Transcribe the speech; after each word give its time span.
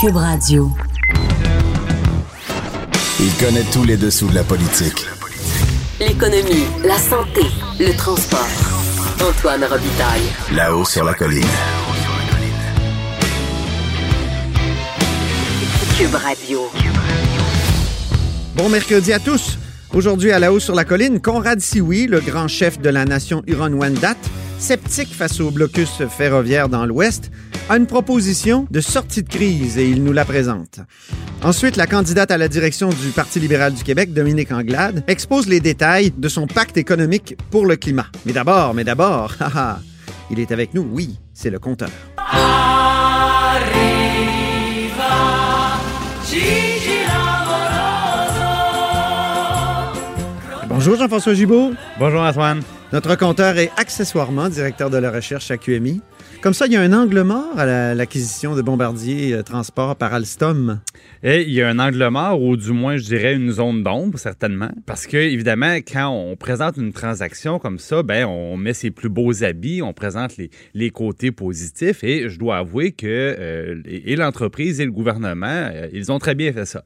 Cube 0.00 0.16
Radio. 0.16 0.70
Il 3.20 3.32
connaît 3.34 3.64
tous 3.72 3.84
les 3.84 3.96
dessous 3.96 4.26
de 4.28 4.34
la 4.34 4.42
politique. 4.42 5.06
L'économie, 6.00 6.64
la 6.84 6.98
santé, 6.98 7.42
le 7.78 7.96
transport. 7.96 8.40
Antoine 9.20 9.64
Robitaille. 9.64 10.22
Là-haut 10.52 10.84
sur 10.84 11.04
la 11.04 11.14
colline. 11.14 11.44
Cube 15.96 16.14
Radio. 16.14 16.60
Bon 18.56 18.68
mercredi 18.68 19.12
à 19.12 19.20
tous. 19.20 19.58
Aujourd'hui, 19.92 20.32
à 20.32 20.40
la 20.40 20.52
haut 20.52 20.60
sur 20.60 20.74
la 20.74 20.84
colline, 20.84 21.20
Conrad 21.20 21.60
Sioui, 21.60 22.06
le 22.08 22.20
grand 22.20 22.48
chef 22.48 22.80
de 22.80 22.88
la 22.88 23.04
nation 23.04 23.42
Huron-Wendat, 23.46 24.16
sceptique 24.58 25.12
face 25.14 25.40
au 25.40 25.50
blocus 25.50 26.02
ferroviaire 26.08 26.68
dans 26.68 26.86
l'Ouest, 26.86 27.30
a 27.68 27.76
une 27.76 27.86
proposition 27.86 28.66
de 28.70 28.80
sortie 28.80 29.22
de 29.22 29.28
crise 29.28 29.78
et 29.78 29.88
il 29.88 30.04
nous 30.04 30.12
la 30.12 30.24
présente. 30.24 30.80
Ensuite, 31.42 31.76
la 31.76 31.86
candidate 31.86 32.30
à 32.30 32.38
la 32.38 32.48
direction 32.48 32.88
du 32.88 33.08
Parti 33.14 33.40
libéral 33.40 33.74
du 33.74 33.82
Québec, 33.82 34.12
Dominique 34.12 34.52
Anglade, 34.52 35.04
expose 35.08 35.46
les 35.46 35.60
détails 35.60 36.12
de 36.16 36.28
son 36.28 36.46
pacte 36.46 36.76
économique 36.76 37.36
pour 37.50 37.66
le 37.66 37.76
climat. 37.76 38.06
Mais 38.26 38.32
d'abord, 38.32 38.74
mais 38.74 38.84
d'abord, 38.84 39.34
haha, 39.40 39.80
il 40.30 40.40
est 40.40 40.52
avec 40.52 40.74
nous, 40.74 40.88
oui, 40.90 41.18
c'est 41.32 41.50
le 41.50 41.58
compteur. 41.58 41.90
Bonjour 50.68 50.96
Jean-François 50.96 51.34
Gibault. 51.34 51.72
Bonjour 51.98 52.20
Antoine. 52.20 52.62
Notre 52.94 53.16
compteur 53.16 53.58
est 53.58 53.72
accessoirement 53.76 54.48
directeur 54.48 54.88
de 54.88 54.98
la 54.98 55.10
recherche 55.10 55.50
à 55.50 55.56
QMI. 55.56 56.00
Comme 56.40 56.54
ça, 56.54 56.66
il 56.66 56.74
y 56.74 56.76
a 56.76 56.80
un 56.80 56.92
angle 56.92 57.22
mort 57.22 57.58
à 57.58 57.66
la- 57.66 57.92
l'acquisition 57.92 58.54
de 58.54 58.62
Bombardier 58.62 59.34
euh, 59.34 59.42
Transport 59.42 59.96
par 59.96 60.14
Alstom. 60.14 60.80
Et 61.24 61.42
il 61.42 61.50
y 61.52 61.60
a 61.60 61.68
un 61.68 61.80
angle 61.80 62.06
mort, 62.06 62.40
ou 62.40 62.56
du 62.56 62.70
moins, 62.70 62.96
je 62.96 63.02
dirais, 63.02 63.34
une 63.34 63.50
zone 63.50 63.82
d'ombre, 63.82 64.16
certainement. 64.16 64.70
Parce 64.86 65.08
que, 65.08 65.16
évidemment, 65.16 65.74
quand 65.78 66.08
on 66.10 66.36
présente 66.36 66.76
une 66.76 66.92
transaction 66.92 67.58
comme 67.58 67.80
ça, 67.80 68.04
ben, 68.04 68.26
on 68.26 68.56
met 68.56 68.74
ses 68.74 68.92
plus 68.92 69.08
beaux 69.08 69.42
habits, 69.42 69.82
on 69.82 69.92
présente 69.92 70.36
les, 70.74 70.90
côtés 70.90 71.32
positifs. 71.32 72.04
Et 72.04 72.28
je 72.28 72.38
dois 72.38 72.58
avouer 72.58 72.92
que 72.92 73.06
euh, 73.08 73.82
l'entreprise 74.16 74.80
et 74.80 74.84
le 74.84 74.92
gouvernement, 74.92 75.46
euh, 75.48 75.88
ils 75.92 76.12
ont 76.12 76.20
très 76.20 76.36
bien 76.36 76.52
fait 76.52 76.66
ça. 76.66 76.84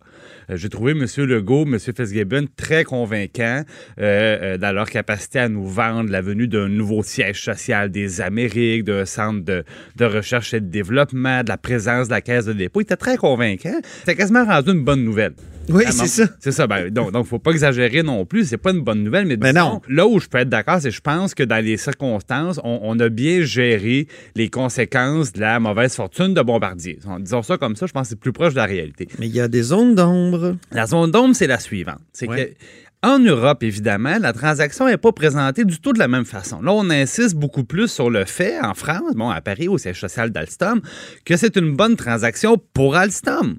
Euh, 0.50 0.56
J'ai 0.56 0.68
trouvé 0.68 0.92
M. 0.92 1.04
Legault, 1.24 1.66
M. 1.66 1.78
Fitzgibbon 1.78 2.46
très 2.56 2.84
convaincants 2.84 3.62
euh, 4.00 4.38
euh, 4.54 4.58
dans 4.58 4.72
leur 4.72 4.88
capacité 4.90 5.38
à 5.38 5.48
nous 5.48 5.66
vendre 5.66 6.10
la 6.10 6.20
venue 6.20 6.48
d'un 6.48 6.68
nouveau 6.68 7.02
siège 7.02 7.42
social 7.42 7.90
des 7.90 8.20
Amériques, 8.20 8.84
d'un 8.84 9.04
centre 9.04 9.44
de, 9.44 9.64
de 9.96 10.04
recherche 10.04 10.54
et 10.54 10.60
de 10.60 10.66
développement, 10.66 11.42
de 11.42 11.48
la 11.48 11.58
présence 11.58 12.08
de 12.08 12.12
la 12.12 12.20
caisse 12.20 12.46
de 12.46 12.52
dépôt. 12.52 12.80
Ils 12.80 12.84
étaient 12.84 12.96
très 12.96 13.16
convaincants. 13.16 13.80
C'était 14.00 14.16
quasiment 14.16 14.44
rendu 14.44 14.70
une 14.70 14.84
bonne 14.84 15.04
nouvelle. 15.04 15.34
Oui, 15.70 15.84
c'est 15.90 16.06
ça. 16.06 16.24
C'est 16.40 16.52
ça. 16.52 16.66
Ben, 16.66 16.88
donc, 16.88 17.12
donc, 17.12 17.26
faut 17.26 17.38
pas 17.38 17.50
exagérer 17.50 18.02
non 18.02 18.24
plus. 18.24 18.46
C'est 18.48 18.56
pas 18.56 18.70
une 18.70 18.80
bonne 18.80 19.04
nouvelle, 19.04 19.26
mais, 19.26 19.36
Mais 19.36 19.52
disons, 19.52 19.74
non. 19.74 19.80
là 19.88 20.06
où 20.06 20.18
je 20.18 20.26
peux 20.26 20.38
être 20.38 20.48
d'accord, 20.48 20.78
c'est 20.80 20.88
que 20.88 20.94
je 20.94 21.00
pense 21.02 21.34
que 21.34 21.42
dans 21.42 21.62
les 21.62 21.76
circonstances, 21.76 22.58
on, 22.64 22.80
on 22.82 22.98
a 23.00 23.10
bien 23.10 23.42
géré 23.42 24.08
les 24.34 24.48
conséquences 24.48 25.32
de 25.34 25.40
la 25.40 25.60
mauvaise 25.60 25.94
fortune 25.94 26.32
de 26.32 26.40
Bombardier. 26.40 26.98
Disons 27.20 27.42
ça 27.42 27.58
comme 27.58 27.76
ça, 27.76 27.84
je 27.84 27.92
pense 27.92 28.04
que 28.04 28.08
c'est 28.10 28.18
plus 28.20 28.32
proche 28.32 28.54
de 28.54 28.58
la 28.58 28.64
réalité. 28.64 29.08
Mais 29.18 29.26
il 29.26 29.34
y 29.34 29.40
a 29.40 29.48
des 29.48 29.62
zones 29.62 29.94
d'ombre. 29.94 30.37
La 30.72 30.86
zone 30.86 31.10
d'ombre, 31.10 31.34
c'est 31.34 31.46
la 31.46 31.58
suivante. 31.58 32.00
C'est 32.12 32.28
Ouais. 32.28 32.56
que 32.56 32.64
en 33.06 33.20
Europe, 33.20 33.62
évidemment, 33.62 34.18
la 34.18 34.32
transaction 34.32 34.86
n'est 34.86 34.96
pas 34.96 35.12
présentée 35.12 35.64
du 35.64 35.78
tout 35.78 35.92
de 35.92 36.00
la 36.00 36.08
même 36.08 36.24
façon. 36.24 36.60
Là, 36.60 36.72
on 36.72 36.90
insiste 36.90 37.36
beaucoup 37.36 37.62
plus 37.62 37.86
sur 37.86 38.10
le 38.10 38.24
fait, 38.24 38.58
en 38.60 38.74
France, 38.74 39.14
bon, 39.14 39.30
à 39.30 39.40
Paris, 39.40 39.68
au 39.68 39.78
siège 39.78 40.00
social 40.00 40.30
d'Alstom, 40.30 40.80
que 41.24 41.36
c'est 41.36 41.56
une 41.56 41.76
bonne 41.76 41.94
transaction 41.94 42.56
pour 42.74 42.96
Alstom. 42.96 43.58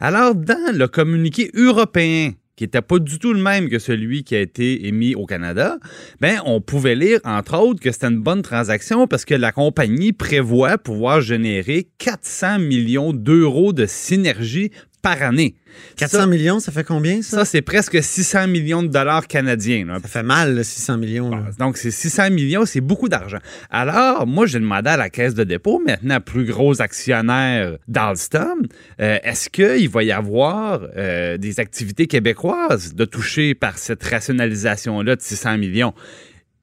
Alors, 0.00 0.34
dans 0.34 0.76
le 0.76 0.88
communiqué 0.88 1.52
européen, 1.54 2.32
qui 2.56 2.64
n'était 2.64 2.82
pas 2.82 2.98
du 2.98 3.18
tout 3.18 3.32
le 3.32 3.40
même 3.40 3.70
que 3.70 3.78
celui 3.78 4.22
qui 4.24 4.34
a 4.34 4.40
été 4.40 4.86
émis 4.86 5.14
au 5.14 5.24
Canada, 5.24 5.78
ben, 6.20 6.40
on 6.44 6.60
pouvait 6.60 6.94
lire, 6.96 7.20
entre 7.24 7.56
autres, 7.58 7.80
que 7.80 7.90
c'était 7.90 8.08
une 8.08 8.20
bonne 8.20 8.42
transaction 8.42 9.06
parce 9.06 9.24
que 9.24 9.34
la 9.34 9.50
compagnie 9.52 10.12
prévoit 10.12 10.76
pouvoir 10.76 11.20
générer 11.22 11.88
400 11.98 12.58
millions 12.58 13.12
d'euros 13.14 13.72
de 13.72 13.86
synergie 13.86 14.72
par 15.02 15.22
année. 15.22 15.54
400 15.96 16.18
Ça- 16.18 16.26
millions, 16.26 16.60
ça 16.60 16.72
fait 16.72 16.84
combien, 16.84 17.22
ça? 17.22 17.38
ça, 17.38 17.44
c'est 17.44 17.62
presque 17.62 18.02
600 18.02 18.48
millions 18.48 18.82
de 18.82 18.88
dollars 18.88 19.26
canadiens. 19.26 19.86
là. 19.86 19.98
Ça 20.02 20.08
fait 20.08 20.22
mal, 20.22 20.54
là, 20.56 20.64
600 20.64 20.98
millions. 20.98 21.30
là. 21.30 21.44
Donc, 21.58 21.76
c'est 21.76 21.90
600 21.90 22.30
millions, 22.30 22.66
c'est 22.66 22.80
beaucoup 22.80 23.08
d'argent. 23.08 23.38
Alors, 23.70 24.26
moi, 24.26 24.46
j'ai 24.46 24.58
demandé 24.58 24.90
à 24.90 24.96
la 24.96 25.08
Caisse 25.10 25.34
de 25.34 25.44
dépôt, 25.44 25.80
maintenant 25.84 26.20
plus 26.20 26.44
gros 26.44 26.82
actionnaire 26.82 27.78
d'Alstom, 27.88 28.62
euh, 29.00 29.18
est-ce 29.22 29.48
qu'il 29.48 29.88
va 29.88 30.02
y 30.02 30.12
avoir 30.12 30.80
euh, 30.96 31.36
des 31.38 31.60
activités 31.60 32.06
québécoises 32.06 32.94
de 32.94 33.04
toucher 33.04 33.54
par 33.54 33.78
cette 33.78 34.02
rationalisation-là 34.02 35.16
de 35.16 35.20
600 35.22 35.56
millions? 35.58 35.94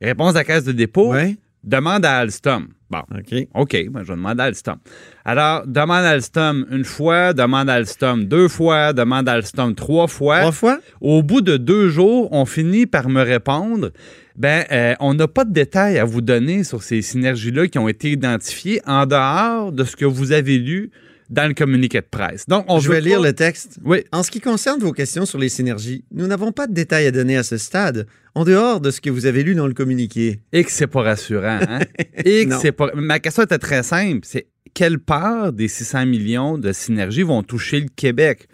Réponse 0.01 0.33
de 0.33 0.39
la 0.39 0.43
Caisse 0.43 0.63
de 0.63 0.71
dépôt, 0.73 1.11
Ouais. 1.13 1.37
demande 1.63 2.05
à 2.05 2.17
Alstom. 2.17 2.67
Bon, 2.89 3.01
OK. 3.13 3.47
OK, 3.53 3.89
ben, 3.89 4.03
je 4.03 4.07
vais 4.07 4.15
demander 4.15 4.43
à 4.43 4.45
Alstom. 4.45 4.77
Alors, 5.25 5.67
demande 5.67 6.05
à 6.05 6.11
Alstom 6.11 6.65
une 6.71 6.85
fois, 6.85 7.33
demande 7.33 7.69
à 7.69 7.73
Alstom 7.73 8.25
deux 8.25 8.47
fois, 8.47 8.93
demande 8.93 9.27
à 9.27 9.33
Alstom 9.33 9.75
trois 9.75 10.07
fois. 10.07 10.39
Trois 10.39 10.51
fois? 10.51 10.79
Au 11.01 11.21
bout 11.21 11.41
de 11.41 11.57
deux 11.57 11.89
jours, 11.89 12.29
on 12.31 12.45
finit 12.45 12.85
par 12.85 13.09
me 13.09 13.21
répondre 13.21 13.91
ben, 14.37 14.65
euh, 14.71 14.93
on 14.99 15.15
n'a 15.15 15.27
pas 15.27 15.45
de 15.45 15.51
détails 15.51 15.97
à 15.97 16.05
vous 16.05 16.21
donner 16.21 16.63
sur 16.63 16.83
ces 16.83 17.01
synergies-là 17.01 17.67
qui 17.67 17.79
ont 17.79 17.87
été 17.87 18.11
identifiées 18.11 18.81
en 18.85 19.07
dehors 19.07 19.71
de 19.71 19.83
ce 19.83 19.95
que 19.95 20.05
vous 20.05 20.31
avez 20.31 20.59
lu 20.59 20.91
dans 21.29 21.47
le 21.47 21.53
communiqué 21.53 21.99
de 21.99 22.07
presse. 22.09 22.45
Donc, 22.47 22.65
on 22.67 22.79
Je 22.79 22.89
vais 22.89 23.01
lire 23.01 23.21
le 23.21 23.33
texte. 23.33 23.79
Oui. 23.83 24.03
En 24.11 24.23
ce 24.23 24.31
qui 24.31 24.39
concerne 24.39 24.79
vos 24.79 24.91
questions 24.93 25.25
sur 25.25 25.38
les 25.39 25.49
synergies, 25.49 26.05
nous 26.11 26.27
n'avons 26.27 26.51
pas 26.51 26.67
de 26.67 26.73
détails 26.73 27.07
à 27.07 27.11
donner 27.11 27.38
à 27.38 27.43
ce 27.43 27.57
stade, 27.57 28.07
en 28.35 28.43
dehors 28.45 28.79
de 28.79 28.91
ce 28.91 29.01
que 29.01 29.09
vous 29.09 29.25
avez 29.25 29.43
lu 29.43 29.55
dans 29.55 29.67
le 29.67 29.73
communiqué. 29.73 30.39
Et 30.53 30.63
que 30.63 30.71
c'est 30.71 30.88
pas 30.88 31.01
rassurant. 31.01 31.59
Hein? 31.67 31.79
Et 32.25 32.47
que 32.47 32.55
c'est 32.55 32.71
pas. 32.71 32.91
Ma 32.95 33.19
question 33.19 33.43
était 33.43 33.57
très 33.57 33.83
simple. 33.83 34.21
C'est 34.23 34.47
quelle 34.73 34.99
part 34.99 35.53
des 35.53 35.67
600 35.67 36.05
millions 36.05 36.57
de 36.57 36.71
synergies 36.71 37.23
vont 37.23 37.44
toucher 37.44 37.81
le 37.81 37.88
Québec? 37.95 38.47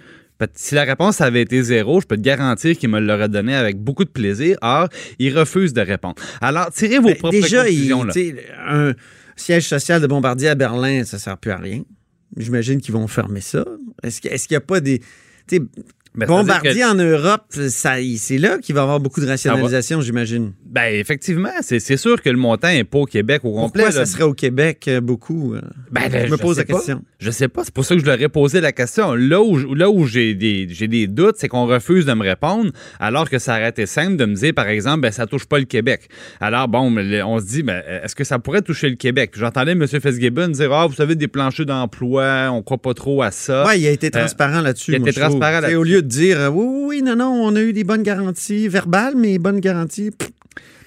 Si 0.56 0.76
la 0.76 0.84
réponse 0.84 1.22
avait 1.22 1.42
été 1.42 1.62
zéro, 1.64 2.02
je 2.02 2.06
peux 2.06 2.18
te 2.18 2.22
garantir 2.22 2.78
qu'il 2.78 2.90
me 2.90 3.00
l'aurait 3.00 3.30
donné 3.30 3.56
avec 3.56 3.78
beaucoup 3.78 4.04
de 4.04 4.10
plaisir. 4.10 4.58
Or, 4.62 4.90
il 5.18 5.38
refuse 5.38 5.72
de 5.72 5.80
répondre. 5.82 6.16
Alors, 6.42 6.70
tirez 6.72 7.00
vos 7.00 7.08
Ben, 7.08 7.18
propres 7.18 7.40
déjà, 7.40 7.60
conclusions. 7.64 8.10
sais, 8.12 8.36
un 8.68 8.94
siège 9.38 9.68
social 9.68 10.02
de 10.02 10.08
Bombardier 10.08 10.50
à 10.50 10.56
Berlin, 10.56 11.06
ça 11.06 11.18
sert 11.18 11.38
plus 11.38 11.52
à 11.52 11.58
rien. 11.58 11.84
J'imagine 12.38 12.82
qu'ils 12.82 12.94
vont 12.94 13.08
fermer 13.08 13.42
ça. 13.42 13.66
Est-ce 14.04 14.22
qu'il 14.22 14.32
n'y 14.52 14.58
a 14.58 14.62
pas 14.62 14.80
des... 14.80 15.00
tu 15.00 15.06
sais, 15.58 15.60
Ben, 16.16 16.28
Bombardier 16.28 16.82
que- 16.82 16.92
en 16.92 16.96
Europe, 16.96 17.46
c'est 17.50 18.38
là 18.38 18.60
qu'il 18.60 18.76
va 18.76 18.82
y 18.82 18.84
avoir 18.84 19.00
beaucoup 19.00 19.20
de 19.22 19.28
rationalisation, 19.28 20.02
j'imagine. 20.02 20.54
Ben, 20.66 20.94
effectivement, 20.94 21.50
c'est 21.62 21.98
sûr 21.98 22.22
que 22.22 22.30
le 22.30 22.38
montant 22.38 22.68
n'est 22.68 22.84
pas 22.84 23.00
au 23.00 23.06
Québec 23.06 23.42
au 23.44 23.54
complet. 23.54 23.84
Pourquoi 23.84 24.00
là. 24.00 24.06
ça 24.06 24.12
serait 24.12 24.24
au 24.24 24.34
Québec 24.34 24.86
euh, 24.88 25.02
beaucoup? 25.02 25.56
euh? 25.56 25.62
Ben, 25.92 26.04
je 26.12 26.32
me 26.32 26.38
pose 26.38 26.58
la 26.58 26.66
pas. 26.66 26.82
Je 27.24 27.32
sais 27.32 27.48
pas. 27.48 27.64
C'est 27.64 27.74
pour 27.74 27.86
ça 27.86 27.96
que 27.96 28.02
je 28.02 28.06
leur 28.06 28.22
ai 28.22 28.28
posé 28.28 28.60
la 28.60 28.74
question. 28.74 29.14
Là 29.14 29.42
où, 29.42 29.74
là 29.74 29.90
où 29.90 30.06
j'ai 30.06 30.34
des, 30.34 30.66
des 30.66 31.08
doutes, 31.08 31.36
c'est 31.38 31.48
qu'on 31.48 31.66
refuse 31.66 32.06
de 32.06 32.14
me 32.14 32.22
répondre, 32.22 32.72
alors 33.00 33.30
que 33.30 33.40
ça 33.40 33.54
aurait 33.54 33.70
été 33.70 33.86
simple 33.86 34.18
de 34.18 34.26
me 34.26 34.36
dire, 34.36 34.54
par 34.54 34.68
exemple, 34.68 35.00
ben, 35.00 35.12
ça 35.12 35.26
touche 35.26 35.46
pas 35.46 35.58
le 35.58 35.64
Québec. 35.64 36.10
Alors, 36.42 36.68
bon, 36.68 36.94
on 37.26 37.40
se 37.40 37.46
dit, 37.46 37.64
ben, 37.64 37.82
est-ce 38.04 38.14
que 38.14 38.26
ça 38.26 38.40
pourrait 38.40 38.62
toucher 38.62 38.90
le 38.90 38.96
Québec? 38.96 39.32
J'entendais 39.38 39.72
M. 39.72 39.88
Fitzgibbon 39.88 40.50
dire, 40.50 40.74
ah, 40.74 40.86
vous 40.86 40.96
savez, 40.96 41.16
des 41.16 41.30
planchers 41.30 41.66
d'emploi, 41.66 42.50
on 42.52 42.62
croit 42.62 42.78
pas 42.78 42.94
trop 42.94 43.22
à 43.22 43.32
ça. 43.32 43.64
Oui, 43.68 43.80
il 43.80 43.88
a 43.88 43.92
été 43.92 44.12
transparent 44.12 44.60
là-dessus. 44.60 44.92
il 44.92 44.96
a 44.96 44.98
été 44.98 45.14
transparent 45.14 45.62
là-dessus. 45.62 45.78
Au 45.78 45.84
lieu 45.84 46.02
de 46.02 46.08
dire 46.08 46.38
euh, 46.42 46.50
oui, 46.50 46.66
oui, 46.88 47.02
non, 47.02 47.16
non, 47.16 47.32
on 47.42 47.56
a 47.56 47.62
eu 47.62 47.72
des 47.72 47.86
bonnes 47.86 48.04
garanties 48.04 48.68
verbales, 48.68 49.14
mais 49.16 49.40
bonnes 49.40 49.62
garanties. 49.62 50.12
pff, 50.12 50.30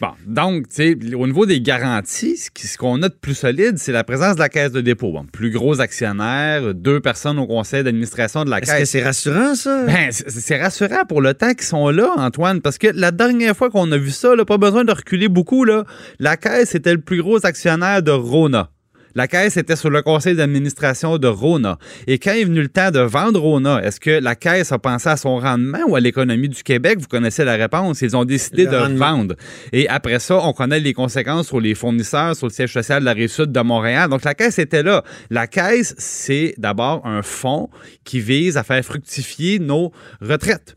Bon, 0.01 0.11
donc, 0.27 0.69
tu 0.69 0.75
sais, 0.75 1.15
au 1.15 1.27
niveau 1.27 1.47
des 1.47 1.61
garanties, 1.61 2.37
ce 2.37 2.77
qu'on 2.77 3.03
a 3.03 3.09
de 3.09 3.15
plus 3.15 3.35
solide, 3.35 3.79
c'est 3.79 3.93
la 3.93 4.05
présence 4.05 4.35
de 4.35 4.41
la 4.41 4.51
caisse 4.51 4.73
de 4.73 4.83
dépôt. 4.83 5.11
Bon, 5.11 5.25
plus 5.25 5.51
gros 5.51 5.81
actionnaire, 5.81 6.26
deux 6.75 7.01
personnes 7.01 7.39
au 7.39 7.47
conseil 7.47 7.83
d'administration 7.85 8.45
de 8.45 8.51
la 8.51 8.59
Est-ce 8.59 8.73
que 8.73 8.77
caisse. 8.79 8.91
c'est 8.91 9.03
rassurant, 9.05 9.55
ça? 9.55 9.85
Ben, 9.87 10.09
c'est 10.11 10.31
c'est 10.31 10.61
rassurant 10.61 11.05
pour 11.09 11.21
le 11.21 11.35
temps 11.35 11.53
qu'ils 11.53 11.63
sont 11.67 11.89
là, 11.91 12.13
Antoine, 12.17 12.61
parce 12.61 12.79
que 12.79 12.89
la 12.95 13.11
dernière 13.11 13.57
fois 13.57 13.71
qu'on 13.71 13.91
a 13.93 13.97
vu 13.99 14.11
ça, 14.11 14.35
là, 14.37 14.45
pas 14.45 14.59
besoin 14.59 14.85
de 14.85 14.93
reculer 14.93 15.29
beaucoup, 15.29 15.65
là, 15.65 15.85
la 16.19 16.37
Caisse 16.37 16.75
était 16.75 16.93
le 16.93 17.01
plus 17.01 17.21
gros 17.23 17.45
actionnaire 17.45 18.03
de 18.03 18.11
Rona. 18.13 18.71
La 19.17 19.29
caisse 19.29 19.57
était 19.57 19.77
sur 19.77 19.89
le 19.89 20.03
conseil 20.03 20.35
d'administration 20.37 21.17
de 21.17 21.27
Rona. 21.27 21.79
Et 22.07 22.19
quand 22.19 22.33
est 22.33 22.45
venu 22.45 22.61
le 22.61 22.69
temps 22.69 22.91
de 22.91 23.01
vendre 23.01 23.41
Rona, 23.41 23.83
est-ce 23.83 23.99
que 23.99 24.11
la 24.11 24.35
caisse 24.35 24.73
a 24.73 24.79
pensé 24.79 25.09
à 25.09 25.17
son 25.17 25.39
rendement 25.39 25.79
ou 25.89 25.97
à 25.97 26.01
l'économie 26.01 26.51
du 26.51 26.63
Québec? 26.63 26.99
Vous 27.01 27.07
connaissez 27.09 27.43
la 27.43 27.55
réponse. 27.55 28.03
Ils 28.03 28.15
ont 28.15 28.27
décidé 28.27 28.67
Le 28.67 28.73
de 28.73 28.77
rendement. 28.77 29.17
vendre. 29.17 29.35
Et 29.73 29.89
après 29.89 30.19
ça, 30.19 30.39
on 30.43 30.53
connaît 30.53 30.81
les 30.81 30.93
conséquences 30.93 31.47
sur 31.47 31.61
les 31.61 31.75
fournisseurs, 31.75 32.37
sur 32.37 32.47
le 32.49 32.53
siège 32.53 32.75
social 32.75 33.01
de 33.01 33.07
la 33.07 33.15
Rive-Sud 33.15 33.51
de 33.51 33.61
Montréal. 33.61 34.11
Donc, 34.11 34.23
la 34.23 34.35
caisse 34.35 34.59
était 34.59 34.83
là. 34.83 35.03
La 35.31 35.47
caisse, 35.47 35.95
c'est 35.97 36.53
d'abord 36.59 37.07
un 37.07 37.23
fonds 37.23 37.71
qui 38.05 38.21
vise 38.21 38.59
à 38.59 38.65
faire 38.65 38.85
fructifier 38.85 39.59
nos 39.61 39.93
retraites. 40.21 40.76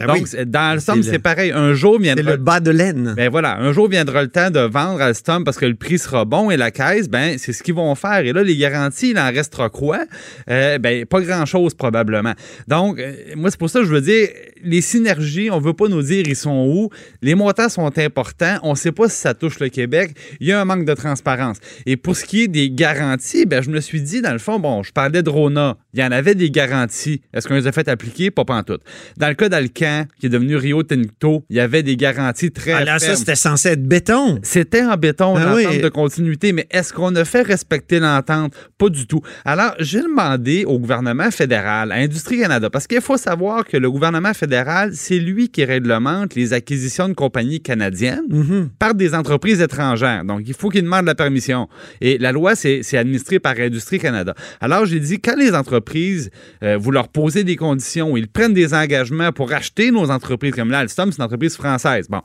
Ben 0.00 0.06
Donc, 0.06 0.26
oui. 0.32 0.46
dans 0.46 0.74
le 0.74 0.80
somme, 0.80 1.02
c'est 1.02 1.18
pareil. 1.18 1.52
Un 1.52 1.74
jour 1.74 1.96
C'est 1.98 2.02
viendra 2.02 2.30
le 2.32 2.36
bas 2.36 2.60
de 2.60 2.70
laine. 2.70 3.14
ben 3.16 3.28
voilà, 3.30 3.56
un 3.58 3.72
jour 3.72 3.88
viendra 3.88 4.22
le 4.22 4.28
temps 4.28 4.50
de 4.50 4.60
vendre 4.60 5.00
Alstom 5.00 5.44
parce 5.44 5.56
que 5.58 5.66
le 5.66 5.74
prix 5.74 5.98
sera 5.98 6.24
bon 6.24 6.50
et 6.50 6.56
la 6.56 6.70
caisse, 6.70 7.08
ben 7.08 7.36
c'est 7.38 7.52
ce 7.52 7.62
qu'ils 7.62 7.74
vont 7.74 7.94
faire. 7.94 8.18
Et 8.24 8.32
là, 8.32 8.42
les 8.42 8.56
garanties, 8.56 9.10
il 9.10 9.18
en 9.18 9.30
restera 9.30 9.68
quoi? 9.68 10.00
Euh, 10.48 10.78
ben, 10.78 11.04
pas 11.06 11.20
grand-chose 11.20 11.74
probablement. 11.74 12.34
Donc, 12.68 12.98
euh, 12.98 13.12
moi, 13.36 13.50
c'est 13.50 13.58
pour 13.58 13.70
ça 13.70 13.80
que 13.80 13.86
je 13.86 13.92
veux 13.92 14.00
dire, 14.00 14.28
les 14.62 14.80
synergies, 14.80 15.50
on 15.50 15.58
veut 15.58 15.72
pas 15.74 15.88
nous 15.88 16.02
dire 16.02 16.24
ils 16.26 16.36
sont 16.36 16.66
où. 16.68 16.90
Les 17.22 17.34
montants 17.34 17.68
sont 17.68 17.98
importants. 17.98 18.58
On 18.62 18.74
sait 18.74 18.92
pas 18.92 19.08
si 19.08 19.16
ça 19.16 19.34
touche 19.34 19.58
le 19.60 19.68
Québec. 19.68 20.14
Il 20.40 20.46
y 20.48 20.52
a 20.52 20.60
un 20.60 20.64
manque 20.64 20.84
de 20.84 20.94
transparence. 20.94 21.58
Et 21.86 21.96
pour 21.96 22.16
ce 22.16 22.24
qui 22.24 22.42
est 22.42 22.48
des 22.48 22.70
garanties, 22.70 23.46
ben, 23.46 23.62
je 23.62 23.70
me 23.70 23.80
suis 23.80 24.00
dit, 24.00 24.22
dans 24.22 24.32
le 24.32 24.38
fond, 24.38 24.58
bon, 24.58 24.82
je 24.82 24.92
parlais 24.92 25.22
de 25.22 25.30
Rona. 25.30 25.76
Il 25.94 26.00
y 26.00 26.04
en 26.04 26.12
avait 26.12 26.34
des 26.34 26.50
garanties. 26.50 27.20
Est-ce 27.34 27.48
qu'on 27.48 27.54
les 27.54 27.66
a 27.66 27.72
fait 27.72 27.88
appliquer? 27.88 28.30
Pas 28.30 28.44
pantoute. 28.44 28.82
Dans 29.16 29.28
le 29.28 29.34
cas 29.34 29.48
d'Alcan, 29.48 29.89
qui 30.18 30.26
est 30.26 30.28
devenu 30.28 30.56
Rio 30.56 30.82
Tinto, 30.82 31.44
il 31.50 31.56
y 31.56 31.60
avait 31.60 31.82
des 31.82 31.96
garanties 31.96 32.50
très 32.50 32.72
Ah 32.72 32.84
là, 32.84 32.98
ça, 32.98 33.14
c'était 33.16 33.34
censé 33.34 33.70
être 33.70 33.82
béton. 33.86 34.38
C'était 34.42 34.82
en 34.82 34.96
béton, 34.96 35.34
l'entente 35.36 35.66
oui. 35.70 35.80
de 35.80 35.88
continuité, 35.88 36.52
mais 36.52 36.66
est-ce 36.70 36.92
qu'on 36.92 37.14
a 37.16 37.24
fait 37.24 37.42
respecter 37.42 37.98
l'entente? 38.00 38.52
Pas 38.78 38.88
du 38.88 39.06
tout. 39.06 39.20
Alors, 39.44 39.74
j'ai 39.78 40.02
demandé 40.02 40.64
au 40.66 40.78
gouvernement 40.78 41.30
fédéral, 41.30 41.92
à 41.92 41.96
Industrie 41.96 42.38
Canada, 42.40 42.70
parce 42.70 42.86
qu'il 42.86 43.00
faut 43.00 43.16
savoir 43.16 43.64
que 43.64 43.76
le 43.76 43.90
gouvernement 43.90 44.34
fédéral, 44.34 44.90
c'est 44.94 45.18
lui 45.18 45.48
qui 45.48 45.64
réglemente 45.64 46.34
les 46.34 46.52
acquisitions 46.52 47.08
de 47.08 47.14
compagnies 47.14 47.60
canadiennes 47.60 48.24
Mhm. 48.28 48.70
par 48.78 48.94
des 48.94 49.14
entreprises 49.14 49.60
étrangères. 49.60 50.24
Donc, 50.24 50.42
il 50.46 50.54
faut 50.54 50.68
qu'ils 50.68 50.82
demandent 50.84 51.06
la 51.06 51.14
permission. 51.14 51.68
Et 52.00 52.18
la 52.18 52.32
loi, 52.32 52.54
c'est 52.54 52.80
c'est 52.82 52.98
administré 52.98 53.38
par 53.38 53.54
Industrie 53.58 53.98
Canada. 53.98 54.34
Alors, 54.60 54.84
j'ai 54.86 55.00
dit, 55.00 55.18
quand 55.20 55.36
les 55.36 55.52
entreprises, 55.54 56.30
euh, 56.62 56.76
vous 56.78 56.90
leur 56.90 57.08
posez 57.08 57.44
des 57.44 57.56
conditions, 57.56 58.16
ils 58.16 58.28
prennent 58.28 58.54
des 58.54 58.72
engagements 58.74 59.32
pour 59.32 59.52
acheter 59.52 59.79
nos 59.88 60.10
entreprises, 60.10 60.54
comme 60.54 60.70
là, 60.70 60.80
Alstom, 60.80 61.10
c'est 61.10 61.18
une 61.18 61.24
entreprise 61.24 61.56
française. 61.56 62.06
Bon. 62.08 62.20